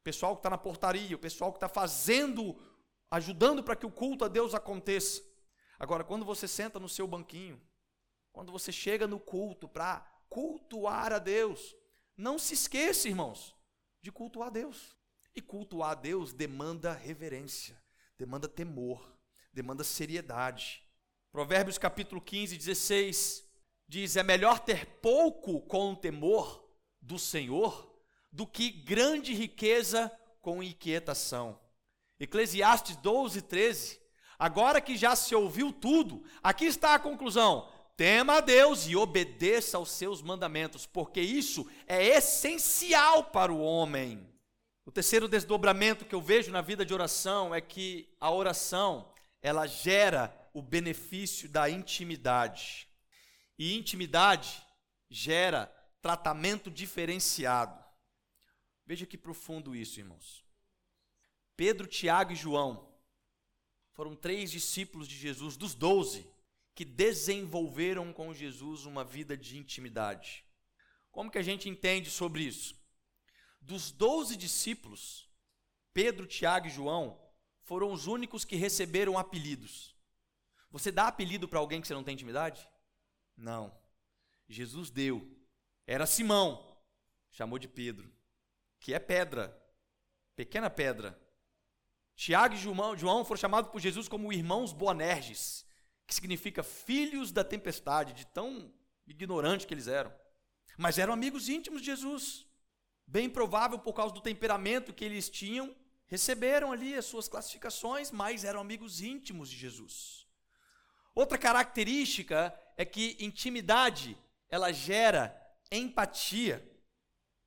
O 0.00 0.04
pessoal 0.04 0.34
que 0.34 0.40
está 0.40 0.50
na 0.50 0.58
portaria, 0.58 1.16
o 1.16 1.18
pessoal 1.18 1.52
que 1.52 1.56
está 1.56 1.68
fazendo, 1.68 2.56
ajudando 3.10 3.62
para 3.62 3.76
que 3.76 3.86
o 3.86 3.90
culto 3.90 4.24
a 4.24 4.28
Deus 4.28 4.54
aconteça. 4.54 5.22
Agora, 5.82 6.04
quando 6.04 6.24
você 6.24 6.46
senta 6.46 6.78
no 6.78 6.88
seu 6.88 7.08
banquinho, 7.08 7.60
quando 8.30 8.52
você 8.52 8.70
chega 8.70 9.04
no 9.04 9.18
culto 9.18 9.68
para 9.68 9.98
cultuar 10.28 11.12
a 11.12 11.18
Deus, 11.18 11.74
não 12.16 12.38
se 12.38 12.54
esqueça, 12.54 13.08
irmãos, 13.08 13.52
de 14.00 14.12
cultuar 14.12 14.46
a 14.46 14.52
Deus. 14.52 14.96
E 15.34 15.42
cultuar 15.42 15.90
a 15.90 15.94
Deus 15.96 16.32
demanda 16.32 16.92
reverência, 16.92 17.76
demanda 18.16 18.48
temor, 18.48 19.18
demanda 19.52 19.82
seriedade. 19.82 20.88
Provérbios 21.32 21.78
capítulo 21.78 22.20
15, 22.20 22.56
16 22.56 23.44
diz: 23.88 24.14
É 24.14 24.22
melhor 24.22 24.60
ter 24.60 24.86
pouco 25.00 25.62
com 25.62 25.94
o 25.94 25.96
temor 25.96 26.64
do 27.00 27.18
Senhor 27.18 27.92
do 28.30 28.46
que 28.46 28.70
grande 28.70 29.34
riqueza 29.34 30.16
com 30.40 30.62
inquietação. 30.62 31.58
Eclesiastes 32.20 32.94
12, 32.98 33.42
13 33.42 34.01
Agora 34.42 34.80
que 34.80 34.96
já 34.96 35.14
se 35.14 35.36
ouviu 35.36 35.72
tudo, 35.72 36.24
aqui 36.42 36.64
está 36.64 36.96
a 36.96 36.98
conclusão: 36.98 37.70
tema 37.96 38.38
a 38.38 38.40
Deus 38.40 38.88
e 38.88 38.96
obedeça 38.96 39.76
aos 39.76 39.92
seus 39.92 40.20
mandamentos, 40.20 40.84
porque 40.84 41.20
isso 41.20 41.64
é 41.86 42.04
essencial 42.04 43.26
para 43.26 43.52
o 43.52 43.60
homem. 43.60 44.28
O 44.84 44.90
terceiro 44.90 45.28
desdobramento 45.28 46.04
que 46.04 46.12
eu 46.12 46.20
vejo 46.20 46.50
na 46.50 46.60
vida 46.60 46.84
de 46.84 46.92
oração 46.92 47.54
é 47.54 47.60
que 47.60 48.12
a 48.18 48.32
oração, 48.32 49.14
ela 49.40 49.64
gera 49.64 50.36
o 50.52 50.60
benefício 50.60 51.48
da 51.48 51.70
intimidade. 51.70 52.88
E 53.56 53.78
intimidade 53.78 54.60
gera 55.08 55.66
tratamento 56.00 56.68
diferenciado. 56.68 57.80
Veja 58.84 59.06
que 59.06 59.16
profundo 59.16 59.76
isso, 59.76 60.00
irmãos. 60.00 60.44
Pedro, 61.56 61.86
Tiago 61.86 62.32
e 62.32 62.34
João 62.34 62.91
foram 63.92 64.16
três 64.16 64.50
discípulos 64.50 65.06
de 65.06 65.16
Jesus, 65.16 65.56
dos 65.56 65.74
doze, 65.74 66.26
que 66.74 66.84
desenvolveram 66.84 68.12
com 68.12 68.32
Jesus 68.32 68.86
uma 68.86 69.04
vida 69.04 69.36
de 69.36 69.58
intimidade. 69.58 70.44
Como 71.10 71.30
que 71.30 71.38
a 71.38 71.42
gente 71.42 71.68
entende 71.68 72.10
sobre 72.10 72.42
isso? 72.42 72.74
Dos 73.60 73.92
doze 73.92 74.36
discípulos, 74.36 75.28
Pedro, 75.92 76.26
Tiago 76.26 76.66
e 76.66 76.70
João 76.70 77.20
foram 77.62 77.92
os 77.92 78.06
únicos 78.06 78.44
que 78.44 78.56
receberam 78.56 79.18
apelidos. 79.18 79.94
Você 80.70 80.90
dá 80.90 81.06
apelido 81.06 81.46
para 81.46 81.58
alguém 81.58 81.80
que 81.80 81.86
você 81.86 81.94
não 81.94 82.02
tem 82.02 82.14
intimidade? 82.14 82.66
Não. 83.36 83.76
Jesus 84.48 84.90
deu. 84.90 85.30
Era 85.86 86.06
Simão, 86.06 86.80
chamou 87.30 87.58
de 87.58 87.68
Pedro, 87.68 88.10
que 88.80 88.94
é 88.94 88.98
pedra, 88.98 89.56
pequena 90.34 90.70
pedra. 90.70 91.18
Tiago 92.24 92.54
e 92.54 92.56
João, 92.56 93.24
foram 93.24 93.40
chamados 93.40 93.72
por 93.72 93.80
Jesus 93.80 94.06
como 94.06 94.32
irmãos 94.32 94.72
Boanerges, 94.72 95.66
que 96.06 96.14
significa 96.14 96.62
filhos 96.62 97.32
da 97.32 97.42
tempestade, 97.42 98.12
de 98.12 98.24
tão 98.24 98.72
ignorante 99.08 99.66
que 99.66 99.74
eles 99.74 99.88
eram. 99.88 100.14
Mas 100.78 100.98
eram 100.98 101.12
amigos 101.12 101.48
íntimos 101.48 101.80
de 101.80 101.86
Jesus. 101.86 102.46
Bem 103.08 103.28
provável, 103.28 103.76
por 103.76 103.92
causa 103.92 104.14
do 104.14 104.20
temperamento 104.20 104.92
que 104.92 105.04
eles 105.04 105.28
tinham, 105.28 105.74
receberam 106.06 106.70
ali 106.70 106.94
as 106.94 107.06
suas 107.06 107.26
classificações, 107.26 108.12
mas 108.12 108.44
eram 108.44 108.60
amigos 108.60 109.00
íntimos 109.00 109.50
de 109.50 109.56
Jesus. 109.56 110.24
Outra 111.16 111.36
característica 111.36 112.56
é 112.76 112.84
que 112.84 113.16
intimidade, 113.18 114.16
ela 114.48 114.70
gera 114.70 115.36
empatia. 115.72 116.64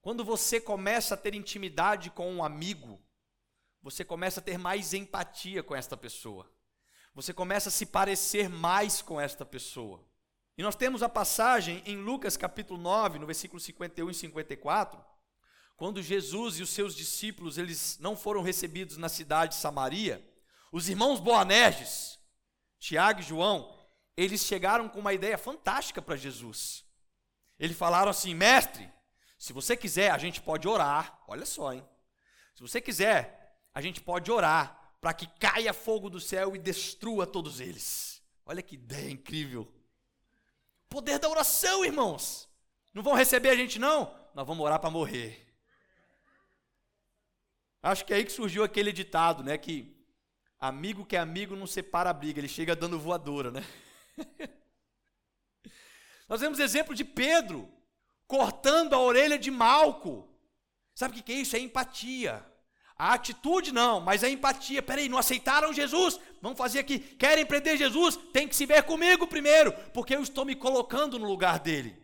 Quando 0.02 0.26
você 0.26 0.60
começa 0.60 1.14
a 1.14 1.18
ter 1.18 1.34
intimidade 1.34 2.10
com 2.10 2.30
um 2.30 2.44
amigo, 2.44 3.02
você 3.86 4.04
começa 4.04 4.40
a 4.40 4.44
ter 4.44 4.58
mais 4.58 4.96
empatia 4.96 5.62
com 5.62 5.76
esta 5.76 5.96
pessoa. 5.96 6.52
Você 7.14 7.32
começa 7.32 7.70
a 7.70 7.72
se 7.72 7.86
parecer 7.86 8.50
mais 8.50 9.00
com 9.00 9.22
esta 9.22 9.46
pessoa. 9.46 10.04
E 10.58 10.64
nós 10.64 10.76
temos 10.76 11.04
a 11.04 11.08
passagem 11.08 11.84
em 11.86 11.96
Lucas 11.96 12.36
capítulo 12.36 12.82
9, 12.82 13.20
no 13.20 13.28
versículo 13.28 13.60
51 13.60 14.10
e 14.10 14.14
54, 14.16 15.06
quando 15.78 16.02
Jesus 16.02 16.58
e 16.58 16.64
os 16.64 16.72
seus 16.72 16.96
discípulos, 16.96 17.60
eles 17.60 18.00
não 18.00 18.18
foram 18.18 18.42
recebidos 18.42 18.98
na 18.98 19.08
cidade 19.08 19.54
de 19.54 19.62
Samaria, 19.62 20.28
os 20.72 20.90
irmãos 20.90 21.20
Boanerges, 21.20 22.18
Tiago 22.80 23.20
e 23.20 23.24
João, 23.24 23.88
eles 24.18 24.44
chegaram 24.44 24.90
com 24.90 25.00
uma 25.00 25.14
ideia 25.14 25.38
fantástica 25.38 26.02
para 26.02 26.16
Jesus. 26.16 26.84
Eles 27.60 27.78
falaram 27.78 28.10
assim: 28.10 28.34
"Mestre, 28.34 28.92
se 29.38 29.54
você 29.54 29.78
quiser, 29.78 30.10
a 30.10 30.18
gente 30.18 30.42
pode 30.42 30.68
orar. 30.68 31.24
Olha 31.28 31.46
só, 31.46 31.72
hein? 31.72 31.88
Se 32.56 32.64
você 32.64 32.82
quiser, 32.82 33.45
a 33.76 33.82
gente 33.82 34.00
pode 34.00 34.32
orar 34.32 34.96
para 35.02 35.14
que 35.14 35.28
caia 35.38 35.74
fogo 35.74 36.10
do 36.10 36.20
céu 36.20 36.56
e 36.56 36.60
destrua 36.60 37.28
todos 37.28 37.60
eles. 37.60 38.24
Olha 38.46 38.64
que 38.64 38.76
ideia 38.76 39.12
incrível. 39.12 39.70
Poder 40.90 41.20
da 41.20 41.28
oração, 41.28 41.84
irmãos. 41.84 42.48
Não 42.94 43.04
vão 43.04 43.14
receber 43.14 43.50
a 43.50 43.56
gente, 43.56 43.78
não? 43.78 44.18
Nós 44.34 44.48
vamos 44.48 44.66
orar 44.66 44.80
para 44.80 44.90
morrer. 44.90 45.46
Acho 47.84 48.06
que 48.06 48.14
é 48.14 48.16
aí 48.16 48.24
que 48.24 48.32
surgiu 48.32 48.64
aquele 48.64 48.94
ditado, 48.94 49.44
né? 49.44 49.58
Que 49.58 49.94
amigo 50.58 51.06
que 51.06 51.18
é 51.18 51.20
amigo 51.20 51.54
não 51.54 51.68
separa 51.68 52.10
a 52.10 52.14
briga, 52.14 52.40
ele 52.40 52.48
chega 52.48 52.76
dando 52.78 52.98
voadora, 52.98 53.52
né? 53.52 53.64
Nós 56.30 56.40
vemos 56.40 56.60
exemplo 56.60 56.96
de 56.96 57.04
Pedro 57.04 57.70
cortando 58.26 58.94
a 58.94 59.00
orelha 59.00 59.38
de 59.38 59.52
Malco. 59.52 60.28
Sabe 60.96 61.20
o 61.20 61.24
que 61.24 61.32
é 61.34 61.36
isso? 61.36 61.58
É 61.58 61.60
empatia. 61.60 62.55
A 62.98 63.14
atitude 63.14 63.74
não, 63.74 64.00
mas 64.00 64.24
a 64.24 64.30
empatia. 64.30 64.82
Peraí, 64.82 65.10
não 65.10 65.18
aceitaram 65.18 65.74
Jesus? 65.74 66.20
Vamos 66.42 66.58
fazer 66.58 66.80
aqui. 66.80 67.00
Querem 67.00 67.46
prender 67.46 67.78
Jesus? 67.78 68.18
Tem 68.32 68.48
que 68.48 68.56
se 68.56 68.66
ver 68.66 68.84
comigo 68.84 69.28
primeiro, 69.28 69.74
porque 69.94 70.16
eu 70.16 70.22
estou 70.22 70.46
me 70.46 70.56
colocando 70.56 71.20
no 71.20 71.28
lugar 71.28 71.60
dele. 71.60 72.02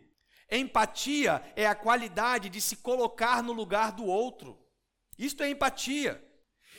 Empatia 0.50 1.42
é 1.56 1.66
a 1.66 1.74
qualidade 1.74 2.50
de 2.50 2.60
se 2.60 2.76
colocar 2.76 3.42
no 3.42 3.52
lugar 3.52 3.92
do 3.92 4.04
outro. 4.04 4.58
Isto 5.18 5.42
é 5.42 5.48
empatia. 5.48 6.22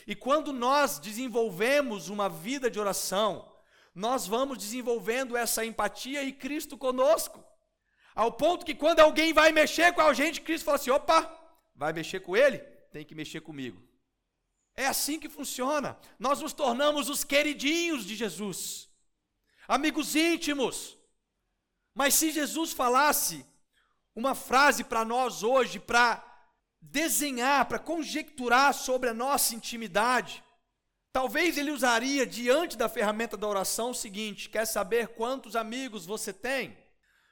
E 0.06 0.16
quando 0.16 0.54
nós 0.54 1.00
desenvolvemos 1.00 2.10
uma 2.10 2.30
vida 2.30 2.70
de 2.70 2.80
oração, 2.80 3.52
nós 3.96 4.28
vamos 4.28 4.60
desenvolvendo 4.60 5.36
essa 5.36 5.66
empatia 5.66 6.22
e 6.24 6.32
Cristo 6.32 6.78
conosco. 6.78 7.44
Ao 8.14 8.32
ponto 8.32 8.66
que 8.66 8.76
quando 8.76 9.00
alguém 9.00 9.34
vai 9.34 9.52
mexer 9.52 9.92
com 9.94 10.02
a 10.02 10.14
gente, 10.14 10.42
Cristo 10.42 10.66
fala 10.66 10.76
assim: 10.76 10.92
opa, 10.92 11.32
vai 11.76 11.92
mexer 11.94 12.20
com 12.20 12.38
ele? 12.38 12.60
Tem 12.92 13.04
que 13.04 13.16
mexer 13.16 13.42
comigo. 13.42 13.82
É 14.76 14.86
assim 14.88 15.20
que 15.20 15.30
funciona. 15.30 15.98
Nós 16.18 16.40
nos 16.42 16.54
tornamos 16.54 17.10
os 17.10 17.24
queridinhos 17.24 18.06
de 18.06 18.16
Jesus, 18.16 18.90
amigos 19.68 20.16
íntimos. 20.16 20.98
Mas 21.94 22.16
se 22.16 22.32
Jesus 22.32 22.74
falasse 22.74 23.46
uma 24.16 24.34
frase 24.34 24.84
para 24.84 25.06
nós 25.06 25.44
hoje, 25.44 25.80
para 25.80 26.24
desenhar, 26.82 27.66
para 27.66 27.80
conjecturar 27.80 28.74
sobre 28.74 29.10
a 29.10 29.14
nossa 29.14 29.56
intimidade, 29.56 30.44
talvez 31.12 31.58
ele 31.58 31.72
usaria 31.72 32.26
diante 32.26 32.76
da 32.76 32.90
ferramenta 32.90 33.38
da 33.38 33.48
oração 33.48 33.92
o 33.92 33.96
seguinte: 33.96 34.50
quer 34.50 34.66
saber 34.66 35.10
quantos 35.10 35.56
amigos 35.56 36.06
você 36.06 36.34
tem? 36.34 36.78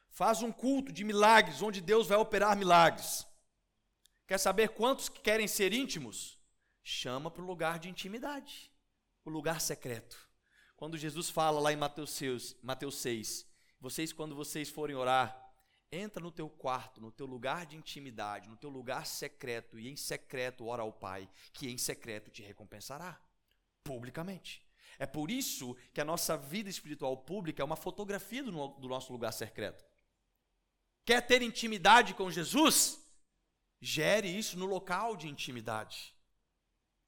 Faz 0.10 0.44
um 0.44 0.52
culto 0.52 0.92
de 0.92 1.04
milagres, 1.04 1.62
onde 1.62 1.82
Deus 1.82 2.08
vai 2.08 2.18
operar 2.18 2.56
milagres. 2.56 3.26
Quer 4.28 4.38
saber 4.38 4.70
quantos 4.70 5.10
querem 5.10 5.48
ser 5.48 5.74
íntimos? 5.74 6.41
Chama 6.84 7.30
para 7.30 7.42
o 7.42 7.46
lugar 7.46 7.80
de 7.80 7.90
intimidade, 7.90 8.72
o 9.24 9.30
lugar 9.30 9.62
secreto. 9.62 10.18
Quando 10.76 10.98
Jesus 10.98 11.30
fala 11.30 11.60
lá 11.60 11.72
em 11.72 11.76
Mateus 11.76 12.12
6, 12.12 12.58
Mateus 12.64 12.98
6, 12.98 13.48
vocês 13.80 14.12
quando 14.12 14.36
vocês 14.36 14.70
forem 14.70 14.96
orar, 14.96 15.38
entra 15.92 16.24
no 16.24 16.32
teu 16.32 16.50
quarto, 16.50 17.02
no 17.02 17.12
teu 17.12 17.26
lugar 17.26 17.66
de 17.66 17.76
intimidade, 17.76 18.50
no 18.50 18.58
teu 18.58 18.70
lugar 18.70 19.06
secreto 19.06 19.78
e 19.78 19.90
em 19.90 19.96
secreto 19.96 20.66
ora 20.66 20.82
ao 20.82 20.92
Pai, 20.92 21.30
que 21.54 21.70
em 21.70 21.78
secreto 21.78 22.32
te 22.32 22.42
recompensará 22.42 23.22
publicamente. 23.84 24.66
É 24.98 25.06
por 25.06 25.30
isso 25.30 25.76
que 25.94 26.00
a 26.00 26.06
nossa 26.06 26.38
vida 26.38 26.70
espiritual 26.70 27.18
pública 27.18 27.62
é 27.62 27.66
uma 27.66 27.76
fotografia 27.76 28.44
do, 28.44 28.68
do 28.68 28.88
nosso 28.88 29.12
lugar 29.12 29.34
secreto. 29.34 29.84
Quer 31.06 31.26
ter 31.26 31.42
intimidade 31.42 32.14
com 32.14 32.30
Jesus? 32.30 33.04
Gere 33.82 34.30
isso 34.30 34.58
no 34.58 34.66
local 34.66 35.16
de 35.16 35.28
intimidade. 35.28 36.16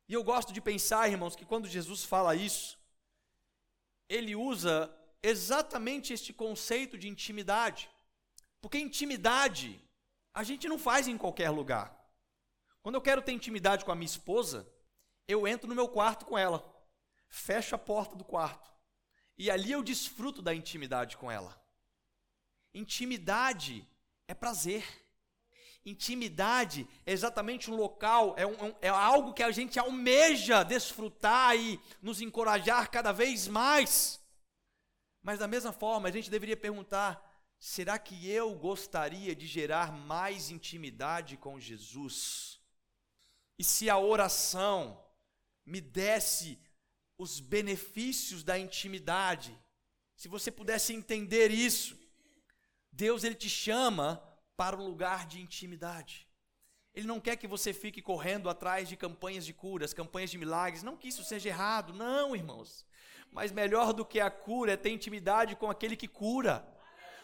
E 0.07 0.13
eu 0.13 0.23
gosto 0.23 0.51
de 0.51 0.61
pensar, 0.61 1.09
irmãos, 1.09 1.35
que 1.35 1.45
quando 1.45 1.67
Jesus 1.67 2.03
fala 2.03 2.35
isso, 2.35 2.77
ele 4.09 4.35
usa 4.35 4.93
exatamente 5.21 6.13
este 6.13 6.33
conceito 6.33 6.97
de 6.97 7.07
intimidade. 7.07 7.89
Porque 8.61 8.77
intimidade 8.77 9.79
a 10.33 10.43
gente 10.43 10.67
não 10.67 10.79
faz 10.79 11.07
em 11.07 11.17
qualquer 11.17 11.49
lugar. 11.49 11.95
Quando 12.81 12.95
eu 12.95 13.01
quero 13.01 13.21
ter 13.21 13.31
intimidade 13.31 13.85
com 13.85 13.91
a 13.91 13.95
minha 13.95 14.05
esposa, 14.05 14.67
eu 15.27 15.47
entro 15.47 15.69
no 15.69 15.75
meu 15.75 15.87
quarto 15.87 16.25
com 16.25 16.37
ela, 16.37 16.63
fecho 17.29 17.75
a 17.75 17.77
porta 17.77 18.15
do 18.15 18.25
quarto, 18.25 18.73
e 19.37 19.49
ali 19.49 19.71
eu 19.71 19.81
desfruto 19.81 20.41
da 20.41 20.53
intimidade 20.53 21.15
com 21.17 21.31
ela. 21.31 21.61
Intimidade 22.73 23.87
é 24.27 24.33
prazer. 24.33 25.02
Intimidade 25.85 26.87
é 27.05 27.11
exatamente 27.11 27.69
um 27.69 27.75
local, 27.75 28.35
é, 28.37 28.47
um, 28.47 28.73
é 28.81 28.87
algo 28.87 29.33
que 29.33 29.43
a 29.43 29.51
gente 29.51 29.77
almeja 29.77 30.63
desfrutar 30.63 31.57
e 31.57 31.79
nos 32.01 32.21
encorajar 32.21 32.89
cada 32.89 33.11
vez 33.11 33.47
mais. 33.49 34.21
Mas 35.21 35.39
da 35.39 35.47
mesma 35.47 35.73
forma, 35.73 36.07
a 36.07 36.11
gente 36.11 36.29
deveria 36.29 36.55
perguntar: 36.55 37.21
será 37.59 37.99
que 37.99 38.29
eu 38.29 38.55
gostaria 38.55 39.35
de 39.35 39.45
gerar 39.45 39.91
mais 39.91 40.49
intimidade 40.49 41.35
com 41.35 41.59
Jesus? 41.59 42.61
E 43.59 43.63
se 43.63 43.89
a 43.89 43.97
oração 43.97 45.03
me 45.65 45.81
desse 45.81 46.59
os 47.17 47.39
benefícios 47.39 48.43
da 48.43 48.57
intimidade, 48.57 49.57
se 50.15 50.29
você 50.29 50.49
pudesse 50.49 50.93
entender 50.93 51.51
isso, 51.51 51.97
Deus 52.91 53.23
ele 53.23 53.35
te 53.35 53.49
chama 53.49 54.21
para 54.55 54.75
o 54.75 54.85
lugar 54.85 55.25
de 55.25 55.41
intimidade. 55.41 56.27
Ele 56.93 57.07
não 57.07 57.19
quer 57.19 57.35
que 57.35 57.47
você 57.47 57.73
fique 57.73 58.01
correndo 58.01 58.49
atrás 58.49 58.87
de 58.87 58.95
campanhas 58.95 59.45
de 59.45 59.53
curas, 59.53 59.93
campanhas 59.93 60.29
de 60.29 60.37
milagres. 60.37 60.83
Não 60.83 60.95
que 60.95 61.07
isso 61.07 61.23
seja 61.23 61.49
errado, 61.49 61.91
não, 61.91 62.35
irmãos. 62.35 62.85
Mas 63.31 63.51
melhor 63.51 63.93
do 63.93 64.05
que 64.05 64.19
a 64.19 64.29
cura 64.29 64.73
é 64.73 64.77
ter 64.77 64.91
intimidade 64.91 65.55
com 65.55 65.69
aquele 65.69 65.95
que 65.95 66.07
cura. 66.07 66.67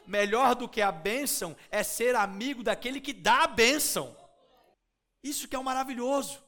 Melhor 0.08 0.56
do 0.56 0.68
que 0.68 0.82
a 0.82 0.92
bênção 0.92 1.56
é 1.70 1.84
ser 1.84 2.15
amigo 2.15 2.63
daquele 2.63 3.00
que 3.00 3.13
dá 3.13 3.44
a 3.44 3.48
bênção. 3.48 4.18
Isso 5.24 5.48
que 5.48 5.56
é 5.56 5.60
o 5.60 5.63
maravilhoso. 5.63 6.44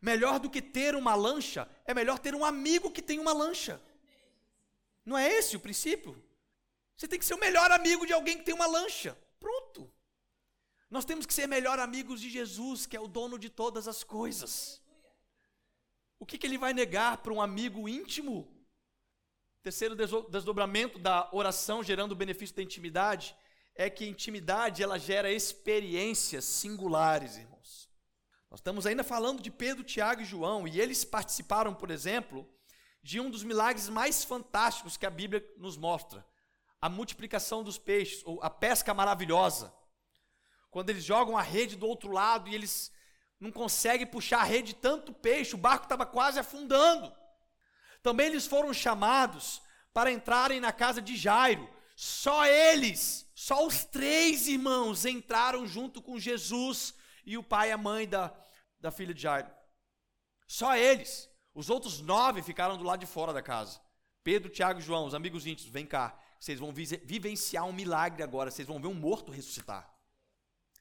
Melhor 0.00 0.38
do 0.38 0.50
que 0.50 0.62
ter 0.62 0.94
uma 0.94 1.14
lancha 1.14 1.68
é 1.84 1.92
melhor 1.92 2.20
ter 2.20 2.34
um 2.34 2.44
amigo 2.44 2.90
que 2.90 3.02
tem 3.02 3.18
uma 3.18 3.32
lancha. 3.32 3.80
Não 5.04 5.18
é 5.18 5.28
esse 5.28 5.56
o 5.56 5.60
princípio? 5.60 6.22
Você 6.96 7.08
tem 7.08 7.18
que 7.18 7.24
ser 7.24 7.34
o 7.34 7.40
melhor 7.40 7.72
amigo 7.72 8.06
de 8.06 8.12
alguém 8.12 8.38
que 8.38 8.44
tem 8.44 8.54
uma 8.54 8.66
lancha. 8.66 9.18
Pronto. 9.40 9.92
Nós 10.94 11.04
temos 11.04 11.26
que 11.26 11.34
ser 11.34 11.48
melhor 11.48 11.80
amigos 11.80 12.20
de 12.20 12.30
Jesus, 12.30 12.86
que 12.86 12.96
é 12.96 13.00
o 13.00 13.08
dono 13.08 13.36
de 13.36 13.50
todas 13.50 13.88
as 13.88 14.04
coisas. 14.04 14.80
O 16.20 16.24
que, 16.24 16.38
que 16.38 16.46
ele 16.46 16.56
vai 16.56 16.72
negar 16.72 17.16
para 17.16 17.32
um 17.32 17.42
amigo 17.42 17.88
íntimo? 17.88 18.48
Terceiro 19.60 19.96
desdobramento 19.96 20.96
da 21.00 21.28
oração 21.32 21.82
gerando 21.82 22.12
o 22.12 22.14
benefício 22.14 22.54
da 22.54 22.62
intimidade 22.62 23.34
é 23.74 23.90
que 23.90 24.06
intimidade 24.06 24.84
ela 24.84 24.96
gera 24.96 25.32
experiências 25.32 26.44
singulares, 26.44 27.38
irmãos. 27.38 27.90
Nós 28.48 28.60
estamos 28.60 28.86
ainda 28.86 29.02
falando 29.02 29.42
de 29.42 29.50
Pedro, 29.50 29.82
Tiago 29.82 30.22
e 30.22 30.24
João 30.24 30.64
e 30.64 30.80
eles 30.80 31.04
participaram, 31.04 31.74
por 31.74 31.90
exemplo, 31.90 32.48
de 33.02 33.18
um 33.18 33.28
dos 33.28 33.42
milagres 33.42 33.88
mais 33.88 34.22
fantásticos 34.22 34.96
que 34.96 35.06
a 35.06 35.10
Bíblia 35.10 35.44
nos 35.56 35.76
mostra, 35.76 36.24
a 36.80 36.88
multiplicação 36.88 37.64
dos 37.64 37.78
peixes 37.78 38.22
ou 38.24 38.40
a 38.44 38.48
pesca 38.48 38.94
maravilhosa. 38.94 39.74
Quando 40.74 40.90
eles 40.90 41.04
jogam 41.04 41.38
a 41.38 41.40
rede 41.40 41.76
do 41.76 41.86
outro 41.86 42.10
lado 42.10 42.48
e 42.48 42.54
eles 42.56 42.90
não 43.38 43.52
conseguem 43.52 44.04
puxar 44.04 44.40
a 44.40 44.42
rede 44.44 44.74
tanto 44.74 45.14
peixe, 45.14 45.54
o 45.54 45.56
barco 45.56 45.84
estava 45.84 46.04
quase 46.04 46.36
afundando. 46.40 47.14
Também 48.02 48.26
eles 48.26 48.44
foram 48.44 48.74
chamados 48.74 49.62
para 49.92 50.10
entrarem 50.10 50.58
na 50.58 50.72
casa 50.72 51.00
de 51.00 51.14
Jairo. 51.14 51.70
Só 51.94 52.44
eles, 52.44 53.24
só 53.36 53.64
os 53.64 53.84
três 53.84 54.48
irmãos 54.48 55.06
entraram 55.06 55.64
junto 55.64 56.02
com 56.02 56.18
Jesus 56.18 56.92
e 57.24 57.38
o 57.38 57.42
pai 57.44 57.68
e 57.68 57.72
a 57.72 57.78
mãe 57.78 58.08
da, 58.08 58.34
da 58.80 58.90
filha 58.90 59.14
de 59.14 59.22
Jairo. 59.22 59.48
Só 60.48 60.76
eles. 60.76 61.30
Os 61.54 61.70
outros 61.70 62.00
nove 62.00 62.42
ficaram 62.42 62.76
do 62.76 62.82
lado 62.82 62.98
de 62.98 63.06
fora 63.06 63.32
da 63.32 63.40
casa. 63.40 63.80
Pedro, 64.24 64.50
Tiago 64.50 64.80
e 64.80 64.82
João, 64.82 65.06
os 65.06 65.14
amigos 65.14 65.46
íntimos, 65.46 65.70
vem 65.70 65.86
cá. 65.86 66.18
Vocês 66.40 66.58
vão 66.58 66.72
vivenciar 66.72 67.64
um 67.64 67.72
milagre 67.72 68.24
agora. 68.24 68.50
Vocês 68.50 68.66
vão 68.66 68.80
ver 68.80 68.88
um 68.88 68.94
morto 68.94 69.30
ressuscitar. 69.30 69.93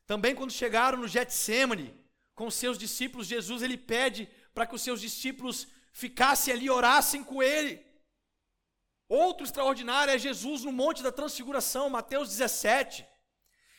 Também 0.05 0.35
quando 0.35 0.51
chegaram 0.51 0.97
no 0.97 1.07
Getsemane, 1.07 1.93
com 2.35 2.49
seus 2.49 2.77
discípulos, 2.77 3.27
Jesus 3.27 3.61
ele 3.61 3.77
pede 3.77 4.29
para 4.53 4.65
que 4.65 4.75
os 4.75 4.81
seus 4.81 4.99
discípulos 4.99 5.67
ficassem 5.91 6.53
ali, 6.53 6.69
orassem 6.69 7.23
com 7.23 7.41
ele. 7.41 7.83
Outro 9.07 9.45
extraordinário 9.45 10.13
é 10.13 10.17
Jesus 10.17 10.63
no 10.63 10.71
Monte 10.71 11.03
da 11.03 11.11
Transfiguração, 11.11 11.89
Mateus 11.89 12.29
17. 12.29 13.05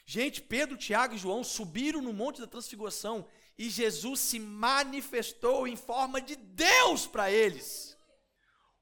Gente, 0.07 0.41
Pedro, 0.41 0.77
Tiago 0.77 1.15
e 1.15 1.19
João 1.19 1.43
subiram 1.43 2.01
no 2.01 2.13
Monte 2.13 2.41
da 2.41 2.47
Transfiguração 2.47 3.27
e 3.57 3.71
Jesus 3.71 4.21
se 4.21 4.39
manifestou 4.39 5.67
em 5.67 5.77
forma 5.77 6.21
de 6.21 6.37
Deus 6.37 7.07
para 7.07 7.31
eles. 7.31 7.97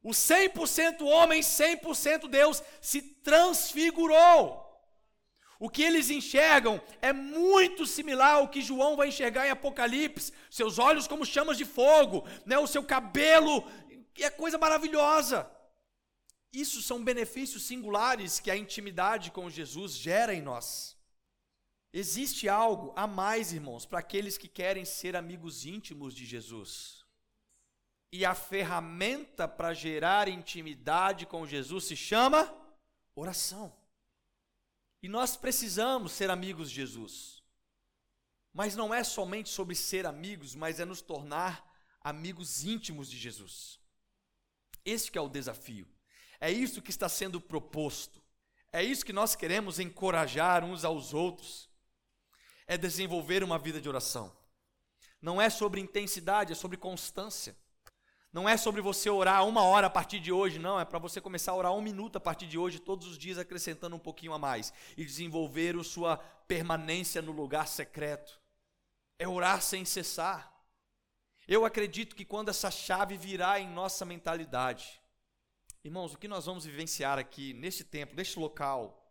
O 0.03 0.11
100% 0.11 1.03
homem, 1.03 1.41
100% 1.41 2.29
Deus 2.29 2.63
se 2.81 3.01
transfigurou. 3.01 4.62
O 5.65 5.71
que 5.71 5.85
eles 5.85 6.11
enxergam 6.11 6.83
é 7.01 7.13
muito 7.13 7.87
similar 7.87 8.35
ao 8.35 8.49
que 8.49 8.61
João 8.61 8.97
vai 8.97 9.07
enxergar 9.11 9.47
em 9.47 9.51
Apocalipse. 9.51 10.33
Seus 10.51 10.77
olhos 10.77 11.07
como 11.07 11.25
chamas 11.25 11.57
de 11.57 11.65
fogo, 11.65 12.27
né? 12.45 12.59
o 12.59 12.67
seu 12.67 12.83
cabelo, 12.83 13.63
é 14.17 14.29
coisa 14.29 14.59
maravilhosa. 14.59 15.49
Isso 16.53 16.83
são 16.83 17.05
benefícios 17.05 17.63
singulares 17.63 18.41
que 18.41 18.51
a 18.51 18.57
intimidade 18.57 19.31
com 19.31 19.49
Jesus 19.49 19.93
gera 19.95 20.35
em 20.35 20.43
nós. 20.43 20.99
Existe 21.93 22.49
algo 22.49 22.93
a 22.97 23.07
mais, 23.07 23.53
irmãos, 23.53 23.87
para 23.87 24.01
aqueles 24.01 24.37
que 24.37 24.49
querem 24.49 24.85
ser 24.85 25.15
amigos 25.15 25.65
íntimos 25.65 26.13
de 26.13 26.27
Jesus. 26.27 27.05
E 28.13 28.25
a 28.25 28.35
ferramenta 28.35 29.47
para 29.47 29.73
gerar 29.73 30.27
intimidade 30.27 31.25
com 31.25 31.47
Jesus 31.47 31.85
se 31.85 31.95
chama 31.95 32.53
oração. 33.15 33.81
E 35.03 35.09
nós 35.09 35.37
precisamos 35.37 36.13
ser 36.13 36.31
amigos 36.31 36.71
de 36.71 36.77
Jesus. 36.77 37.43
Mas 38.53 38.77
não 38.77 38.95
é 38.95 39.03
somente 39.03 39.49
sobre 39.49 39.75
ser 39.75 40.07
amigos, 40.07 40.55
mas 40.55 40.79
é 40.79 40.85
nos 40.85 41.01
tornar 41.01 41.69
amigos 42.01 42.65
íntimos 42.65 43.11
de 43.11 43.19
Jesus. 43.19 43.81
Este 44.85 45.17
é 45.19 45.21
o 45.21 45.29
desafio. 45.29 45.89
É 46.41 46.51
isso 46.51 46.83
que 46.83 46.91
está 46.91 47.09
sendo 47.09 47.41
proposto. 47.41 48.23
É 48.73 48.83
isso 48.83 49.05
que 49.05 49.13
nós 49.13 49.35
queremos 49.35 49.79
encorajar 49.79 50.65
uns 50.65 50.85
aos 50.85 51.13
outros. 51.13 51.69
É 52.67 52.77
desenvolver 52.77 53.43
uma 53.43 53.59
vida 53.59 53.81
de 53.81 53.89
oração. 53.89 54.37
Não 55.21 55.41
é 55.41 55.49
sobre 55.51 55.81
intensidade, 55.81 56.53
é 56.53 56.55
sobre 56.55 56.77
constância. 56.77 57.57
Não 58.33 58.49
é 58.49 58.57
sobre 58.57 58.81
você 58.81 59.11
orar 59.11 59.47
uma 59.47 59.63
hora 59.63 59.89
a 59.89 59.91
partir 59.91 60.19
de 60.19 60.33
hoje, 60.33 60.59
não. 60.59 60.81
É 60.81 60.87
para 60.87 60.99
você 60.99 61.21
começar 61.21 61.53
a 61.53 61.57
orar 61.57 61.75
um 61.75 61.83
minuto 61.83 62.17
a 62.17 62.21
partir 62.21 62.47
de 62.47 62.57
hoje, 62.57 62.79
todos 62.79 63.07
os 63.07 63.19
dias, 63.19 63.37
acrescentando 63.37 63.95
um 63.95 63.99
pouquinho 63.99 64.33
a 64.33 64.39
mais. 64.39 64.73
E 64.97 65.05
desenvolver 65.05 65.77
a 65.77 65.85
sua 65.85 66.17
permanência 66.49 67.21
no 67.21 67.31
lugar 67.31 67.69
secreto. 67.69 68.41
É 69.19 69.29
orar 69.29 69.61
sem 69.61 69.85
cessar. 69.85 70.51
Eu 71.47 71.67
acredito 71.67 72.17
que 72.17 72.25
quando 72.25 72.49
essa 72.49 72.71
chave 72.71 73.19
virar 73.19 73.61
em 73.61 73.69
nossa 73.69 74.07
mentalidade, 74.07 75.03
irmãos, 75.85 76.15
o 76.15 76.19
que 76.19 76.27
nós 76.27 76.47
vamos 76.47 76.65
vivenciar 76.65 77.19
aqui, 77.19 77.53
neste 77.53 77.85
tempo, 77.85 78.17
neste 78.17 78.39
local, 78.39 79.02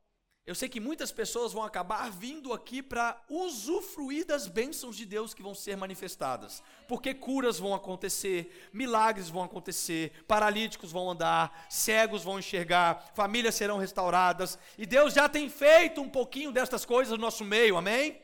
eu 0.45 0.55
sei 0.55 0.67
que 0.67 0.79
muitas 0.79 1.11
pessoas 1.11 1.53
vão 1.53 1.63
acabar 1.63 2.09
vindo 2.09 2.51
aqui 2.51 2.81
para 2.81 3.21
usufruir 3.29 4.25
das 4.25 4.47
bênçãos 4.47 4.97
de 4.97 5.05
Deus 5.05 5.35
que 5.35 5.43
vão 5.43 5.53
ser 5.53 5.77
manifestadas, 5.77 6.63
porque 6.87 7.13
curas 7.13 7.59
vão 7.59 7.75
acontecer, 7.75 8.69
milagres 8.73 9.29
vão 9.29 9.43
acontecer, 9.43 10.11
paralíticos 10.27 10.91
vão 10.91 11.11
andar, 11.11 11.67
cegos 11.69 12.23
vão 12.23 12.39
enxergar, 12.39 13.11
famílias 13.13 13.53
serão 13.53 13.77
restauradas, 13.77 14.57
e 14.79 14.85
Deus 14.85 15.13
já 15.13 15.29
tem 15.29 15.47
feito 15.47 16.01
um 16.01 16.09
pouquinho 16.09 16.51
destas 16.51 16.85
coisas 16.85 17.11
no 17.11 17.21
nosso 17.21 17.45
meio, 17.45 17.77
amém? 17.77 18.19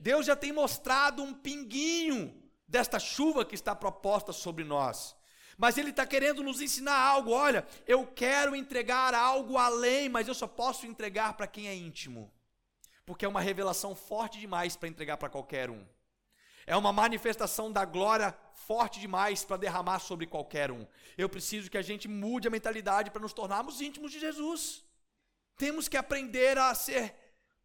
Deus 0.00 0.26
já 0.26 0.34
tem 0.34 0.52
mostrado 0.52 1.22
um 1.22 1.32
pinguinho 1.32 2.34
desta 2.66 2.98
chuva 2.98 3.44
que 3.44 3.54
está 3.54 3.74
proposta 3.74 4.32
sobre 4.32 4.64
nós. 4.64 5.16
Mas 5.56 5.78
ele 5.78 5.90
está 5.90 6.06
querendo 6.06 6.42
nos 6.42 6.60
ensinar 6.60 6.98
algo. 6.98 7.30
Olha, 7.30 7.66
eu 7.86 8.06
quero 8.06 8.54
entregar 8.54 9.14
algo 9.14 9.56
além, 9.56 10.08
mas 10.08 10.28
eu 10.28 10.34
só 10.34 10.46
posso 10.46 10.86
entregar 10.86 11.34
para 11.34 11.46
quem 11.46 11.66
é 11.68 11.74
íntimo. 11.74 12.32
Porque 13.04 13.24
é 13.24 13.28
uma 13.28 13.40
revelação 13.40 13.94
forte 13.94 14.38
demais 14.38 14.76
para 14.76 14.88
entregar 14.88 15.16
para 15.16 15.28
qualquer 15.28 15.70
um. 15.70 15.86
É 16.66 16.76
uma 16.76 16.92
manifestação 16.92 17.70
da 17.70 17.84
glória 17.84 18.36
forte 18.52 18.98
demais 18.98 19.44
para 19.44 19.56
derramar 19.56 20.00
sobre 20.00 20.26
qualquer 20.26 20.72
um. 20.72 20.84
Eu 21.16 21.28
preciso 21.28 21.70
que 21.70 21.78
a 21.78 21.82
gente 21.82 22.08
mude 22.08 22.48
a 22.48 22.50
mentalidade 22.50 23.10
para 23.10 23.22
nos 23.22 23.32
tornarmos 23.32 23.80
íntimos 23.80 24.10
de 24.10 24.18
Jesus. 24.18 24.84
Temos 25.56 25.88
que 25.88 25.96
aprender 25.96 26.58
a 26.58 26.74
ser 26.74 27.14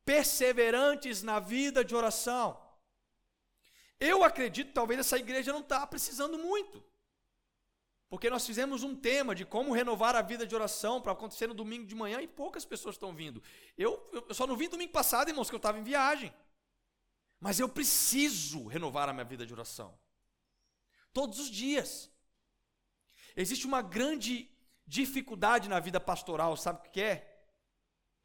perseverantes 0.05 1.23
na 1.23 1.39
vida 1.39 1.83
de 1.83 1.95
oração. 1.95 2.61
Eu 3.99 4.23
acredito, 4.23 4.73
talvez 4.73 4.99
essa 4.99 5.17
igreja 5.17 5.51
não 5.51 5.61
está 5.61 5.85
precisando 5.85 6.37
muito. 6.37 6.90
Porque 8.11 8.29
nós 8.29 8.45
fizemos 8.45 8.83
um 8.83 8.93
tema 8.93 9.33
de 9.33 9.45
como 9.45 9.71
renovar 9.71 10.17
a 10.17 10.21
vida 10.21 10.45
de 10.45 10.53
oração 10.53 11.01
para 11.01 11.13
acontecer 11.13 11.47
no 11.47 11.53
domingo 11.53 11.85
de 11.85 11.95
manhã 11.95 12.21
e 12.21 12.27
poucas 12.27 12.65
pessoas 12.65 12.95
estão 12.95 13.15
vindo. 13.15 13.41
Eu, 13.77 14.05
eu 14.11 14.33
só 14.33 14.45
não 14.45 14.57
vim 14.57 14.67
domingo 14.67 14.91
passado, 14.91 15.29
irmãos, 15.29 15.49
que 15.49 15.55
eu 15.55 15.63
estava 15.63 15.79
em 15.79 15.83
viagem. 15.83 16.33
Mas 17.39 17.57
eu 17.57 17.69
preciso 17.69 18.67
renovar 18.67 19.07
a 19.07 19.13
minha 19.13 19.23
vida 19.23 19.45
de 19.45 19.53
oração. 19.53 19.97
Todos 21.13 21.39
os 21.39 21.49
dias. 21.49 22.11
Existe 23.33 23.65
uma 23.65 23.81
grande 23.81 24.51
dificuldade 24.85 25.69
na 25.69 25.79
vida 25.79 25.97
pastoral, 25.97 26.57
sabe 26.57 26.85
o 26.85 26.91
que 26.91 26.99
é? 26.99 27.45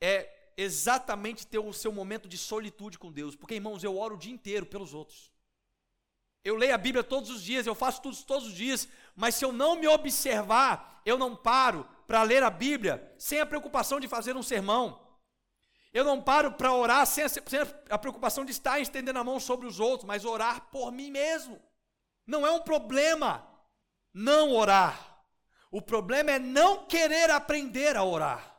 É 0.01 0.53
exatamente 0.57 1.46
ter 1.46 1.61
o 1.61 1.72
seu 1.72 1.92
momento 1.92 2.29
de 2.29 2.37
solitude 2.37 2.99
com 2.99 3.12
Deus. 3.12 3.37
Porque, 3.37 3.55
irmãos, 3.55 3.85
eu 3.85 3.96
oro 3.96 4.16
o 4.16 4.18
dia 4.18 4.33
inteiro 4.33 4.66
pelos 4.66 4.92
outros. 4.92 5.31
Eu 6.47 6.55
leio 6.55 6.73
a 6.73 6.79
Bíblia 6.79 7.03
todos 7.03 7.29
os 7.29 7.43
dias, 7.43 7.67
eu 7.67 7.75
faço 7.75 8.01
tudo 8.01 8.17
todos 8.23 8.47
os 8.47 8.55
dias, 8.55 8.87
mas 9.17 9.35
se 9.35 9.45
eu 9.45 9.51
não 9.51 9.75
me 9.75 9.89
observar, 9.89 11.03
eu 11.05 11.19
não 11.19 11.35
paro 11.35 11.85
para 12.07 12.23
ler 12.23 12.41
a 12.45 12.51
Bíblia 12.51 13.13
sem 13.19 13.41
a 13.41 13.47
preocupação 13.47 13.99
de 13.99 14.07
fazer 14.07 14.37
um 14.37 14.45
sermão. 14.45 15.05
Eu 15.93 16.05
não 16.05 16.23
paro 16.23 16.53
para 16.53 16.73
orar 16.73 17.05
sem 17.05 17.25
a, 17.25 17.29
sem 17.29 17.61
a 17.91 17.99
preocupação 17.99 18.45
de 18.45 18.53
estar 18.53 18.79
estendendo 18.79 19.19
a 19.19 19.25
mão 19.25 19.41
sobre 19.41 19.67
os 19.67 19.81
outros, 19.81 20.07
mas 20.07 20.25
orar 20.25 20.69
por 20.71 20.93
mim 20.93 21.11
mesmo. 21.11 21.61
Não 22.25 22.47
é 22.47 22.51
um 22.53 22.61
problema 22.61 23.45
não 24.15 24.53
orar. 24.53 25.25
O 25.69 25.83
problema 25.83 26.31
é 26.31 26.39
não 26.39 26.87
querer 26.87 27.29
aprender 27.29 27.97
a 27.97 28.05
orar. 28.05 28.57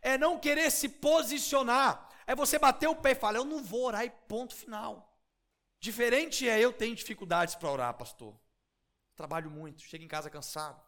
É 0.00 0.16
não 0.16 0.38
querer 0.38 0.70
se 0.70 0.88
posicionar. 0.88 2.08
É 2.28 2.34
você 2.36 2.60
bater 2.60 2.88
o 2.88 2.94
pé 2.94 3.10
e 3.10 3.16
falar: 3.16 3.38
Eu 3.38 3.44
não 3.44 3.60
vou 3.60 3.86
orar 3.86 4.04
e 4.04 4.10
ponto 4.10 4.54
final. 4.54 5.13
Diferente 5.84 6.48
é 6.48 6.58
eu 6.58 6.72
tenho 6.72 6.96
dificuldades 6.96 7.54
para 7.54 7.70
orar, 7.70 7.92
pastor. 7.92 8.34
Trabalho 9.14 9.50
muito, 9.50 9.82
chego 9.82 10.02
em 10.02 10.08
casa 10.08 10.30
cansado. 10.30 10.82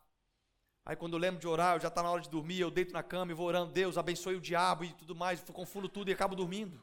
Aí 0.87 0.97
quando 0.97 1.13
eu 1.13 1.19
lembro 1.19 1.39
de 1.39 1.47
orar, 1.47 1.77
eu 1.77 1.81
já 1.81 1.89
está 1.89 2.03
na 2.03 2.11
hora 2.11 2.23
de 2.23 2.31
dormir, 2.31 2.61
eu 2.61 2.71
deito 2.71 2.95
na 2.95 3.03
cama 3.03 3.31
e 3.31 3.35
vou 3.35 3.47
orando, 3.47 3.75
Deus 3.75 3.99
abençoe 3.99 4.37
o 4.37 4.41
diabo 4.41 4.85
e 4.85 4.95
tudo 4.95 5.15
mais, 5.15 5.43
confundo 5.53 5.87
tudo 5.87 6.11
e 6.11 6.15
acabo 6.15 6.35
dormindo. 6.35 6.83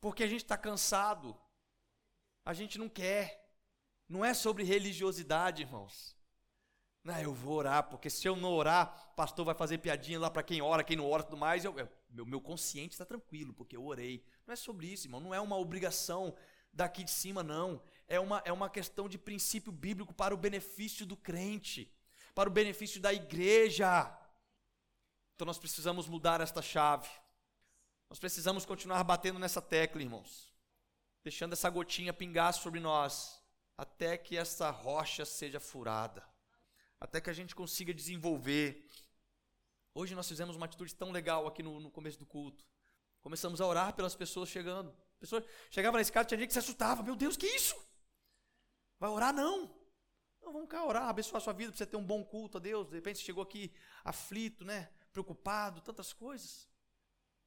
Porque 0.00 0.24
a 0.24 0.26
gente 0.26 0.42
está 0.44 0.56
cansado, 0.56 1.38
a 2.42 2.54
gente 2.54 2.78
não 2.78 2.88
quer. 2.88 3.46
Não 4.08 4.24
é 4.24 4.32
sobre 4.32 4.64
religiosidade, 4.64 5.60
irmãos. 5.60 6.16
Não, 7.04 7.20
eu 7.20 7.34
vou 7.34 7.56
orar, 7.56 7.90
porque 7.90 8.08
se 8.08 8.26
eu 8.26 8.36
não 8.36 8.54
orar, 8.54 9.12
pastor 9.14 9.44
vai 9.44 9.54
fazer 9.54 9.76
piadinha 9.78 10.18
lá 10.18 10.30
para 10.30 10.42
quem 10.42 10.62
ora, 10.62 10.82
quem 10.82 10.96
não 10.96 11.10
ora 11.10 11.22
tudo 11.22 11.36
mais. 11.36 11.62
Eu, 11.62 11.78
eu, 11.78 11.86
meu, 12.08 12.24
meu 12.24 12.40
consciente 12.40 12.94
está 12.94 13.04
tranquilo, 13.04 13.52
porque 13.52 13.76
eu 13.76 13.84
orei. 13.84 14.24
Não 14.46 14.54
é 14.54 14.56
sobre 14.56 14.86
isso, 14.86 15.06
irmão. 15.06 15.20
Não 15.20 15.34
é 15.34 15.40
uma 15.42 15.58
obrigação 15.58 16.34
daqui 16.76 17.02
de 17.02 17.10
cima, 17.10 17.42
não. 17.42 17.82
É 18.06 18.20
uma, 18.20 18.42
é 18.44 18.52
uma 18.52 18.70
questão 18.70 19.08
de 19.08 19.18
princípio 19.18 19.72
bíblico 19.72 20.14
para 20.14 20.34
o 20.34 20.38
benefício 20.38 21.04
do 21.06 21.16
crente, 21.16 21.92
para 22.34 22.48
o 22.48 22.52
benefício 22.52 23.00
da 23.00 23.12
igreja. 23.12 24.16
Então 25.34 25.46
nós 25.46 25.58
precisamos 25.58 26.06
mudar 26.06 26.40
esta 26.40 26.62
chave. 26.62 27.08
Nós 28.08 28.18
precisamos 28.18 28.64
continuar 28.64 29.02
batendo 29.02 29.38
nessa 29.38 29.60
tecla, 29.60 30.02
irmãos. 30.02 30.54
Deixando 31.24 31.54
essa 31.54 31.68
gotinha 31.68 32.12
pingar 32.12 32.52
sobre 32.52 32.78
nós, 32.78 33.42
até 33.76 34.16
que 34.16 34.36
essa 34.36 34.70
rocha 34.70 35.24
seja 35.24 35.58
furada. 35.58 36.22
Até 37.00 37.20
que 37.20 37.30
a 37.30 37.32
gente 37.32 37.54
consiga 37.54 37.92
desenvolver. 37.92 38.88
Hoje 39.94 40.14
nós 40.14 40.28
fizemos 40.28 40.54
uma 40.56 40.66
atitude 40.66 40.94
tão 40.94 41.10
legal 41.10 41.46
aqui 41.46 41.62
no, 41.62 41.80
no 41.80 41.90
começo 41.90 42.18
do 42.18 42.26
culto. 42.26 42.64
Começamos 43.20 43.60
a 43.60 43.66
orar 43.66 43.94
pelas 43.94 44.14
pessoas 44.14 44.48
chegando. 44.48 44.94
A 45.16 45.20
pessoa 45.20 45.44
chegava 45.70 45.96
na 45.96 46.02
escada, 46.02 46.26
tinha 46.26 46.38
gente 46.38 46.48
que 46.48 46.52
se 46.52 46.58
assustava. 46.58 47.02
Meu 47.02 47.16
Deus, 47.16 47.36
que 47.36 47.46
isso? 47.46 47.76
Vai 48.98 49.10
orar? 49.10 49.32
Não. 49.32 49.74
Não, 50.42 50.52
vamos 50.52 50.68
cá 50.68 50.84
orar, 50.84 51.08
abençoar 51.08 51.38
a 51.38 51.44
sua 51.44 51.52
vida 51.52 51.72
para 51.72 51.78
você 51.78 51.86
ter 51.86 51.96
um 51.96 52.04
bom 52.04 52.24
culto 52.24 52.58
a 52.58 52.60
Deus. 52.60 52.88
De 52.88 52.94
repente 52.94 53.18
você 53.18 53.24
chegou 53.24 53.42
aqui 53.42 53.72
aflito, 54.04 54.64
né? 54.64 54.90
Preocupado, 55.12 55.80
tantas 55.80 56.12
coisas. 56.12 56.68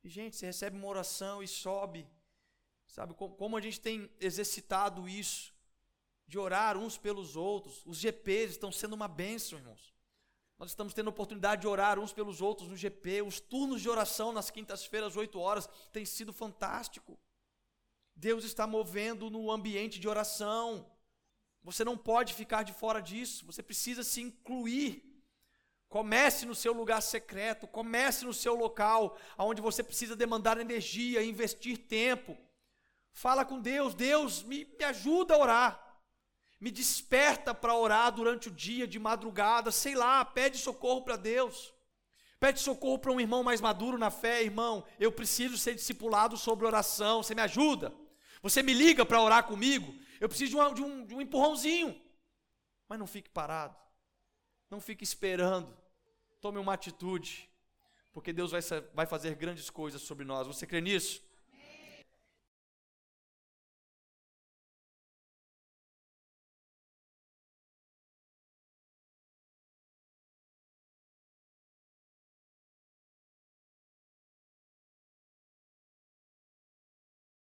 E, 0.04 0.10
gente, 0.10 0.36
você 0.36 0.46
recebe 0.48 0.78
uma 0.78 0.88
oração 0.88 1.42
e 1.42 1.48
sobe. 1.48 2.08
Sabe 2.88 3.14
como 3.14 3.56
a 3.56 3.62
gente 3.62 3.80
tem 3.80 4.10
exercitado 4.20 5.08
isso? 5.08 5.54
De 6.28 6.38
orar 6.38 6.78
uns 6.78 6.98
pelos 6.98 7.36
outros. 7.36 7.86
Os 7.86 7.98
GPs 7.98 8.52
estão 8.52 8.72
sendo 8.72 8.94
uma 8.94 9.08
bênção, 9.08 9.60
irmãos. 9.60 9.94
Nós 10.58 10.72
estamos 10.72 10.94
tendo 10.94 11.08
a 11.08 11.12
oportunidade 11.12 11.62
de 11.62 11.68
orar 11.68 11.98
uns 11.98 12.12
pelos 12.12 12.42
outros 12.42 12.68
no 12.68 12.76
GP. 12.76 13.22
Os 13.22 13.40
turnos 13.40 13.82
de 13.82 13.90
oração 13.90 14.34
nas 14.34 14.52
quintas-feiras, 14.52 15.16
8 15.16 15.40
horas, 15.40 15.70
tem 15.94 16.04
sido 16.04 16.34
fantástico. 16.34 17.18
Deus 18.20 18.44
está 18.44 18.68
movendo 18.68 19.30
no 19.30 19.50
ambiente 19.50 19.98
de 19.98 20.08
oração. 20.08 20.86
Você 21.64 21.86
não 21.86 21.98
pode 21.98 22.34
ficar 22.34 22.64
de 22.64 22.74
fora 22.74 23.02
disso, 23.02 23.46
você 23.46 23.64
precisa 23.64 24.04
se 24.04 24.22
incluir. 24.22 25.06
Comece 25.88 26.46
no 26.46 26.54
seu 26.54 26.74
lugar 26.74 27.02
secreto, 27.02 27.66
comece 27.66 28.26
no 28.26 28.34
seu 28.34 28.56
local, 28.56 29.18
onde 29.38 29.62
você 29.62 29.82
precisa 29.82 30.18
demandar 30.18 30.60
energia, 30.60 31.24
investir 31.24 31.78
tempo. 31.78 32.38
Fala 33.14 33.46
com 33.46 33.60
Deus, 33.60 33.94
Deus, 33.94 34.44
me, 34.44 34.66
me 34.78 34.84
ajuda 34.84 35.34
a 35.34 35.38
orar. 35.38 36.02
Me 36.60 36.72
desperta 36.72 37.54
para 37.54 37.74
orar 37.74 38.12
durante 38.12 38.50
o 38.50 38.52
dia, 38.52 38.86
de 38.86 39.00
madrugada, 39.00 39.72
sei 39.72 39.96
lá, 39.96 40.26
pede 40.26 40.58
socorro 40.58 41.04
para 41.04 41.16
Deus. 41.16 41.74
Pede 42.38 42.60
socorro 42.60 43.00
para 43.00 43.14
um 43.14 43.20
irmão 43.20 43.44
mais 43.44 43.62
maduro 43.62 43.98
na 43.98 44.12
fé, 44.12 44.44
irmão. 44.44 44.84
Eu 45.00 45.10
preciso 45.10 45.58
ser 45.58 45.74
discipulado 45.74 46.36
sobre 46.36 46.66
oração, 46.66 47.24
você 47.24 47.34
me 47.34 47.42
ajuda? 47.42 47.94
Você 48.42 48.64
me 48.64 48.74
liga 48.74 49.06
para 49.06 49.22
orar 49.22 49.46
comigo, 49.46 49.94
eu 50.20 50.30
preciso 50.30 50.52
de, 50.52 50.56
uma, 50.56 50.74
de, 50.74 50.82
um, 50.82 51.06
de 51.06 51.16
um 51.16 51.22
empurrãozinho. 51.22 52.00
Mas 52.88 52.98
não 52.98 53.08
fique 53.08 53.30
parado, 53.30 53.76
não 54.70 54.82
fique 54.82 55.04
esperando. 55.04 55.78
Tome 56.42 56.58
uma 56.58 56.74
atitude, 56.74 57.50
porque 58.12 58.32
Deus 58.34 58.52
vai, 58.52 58.62
vai 58.94 59.06
fazer 59.06 59.36
grandes 59.36 59.70
coisas 59.70 60.02
sobre 60.02 60.26
nós. 60.26 60.48
Você 60.48 60.66
crê 60.66 60.82
nisso? 60.82 61.22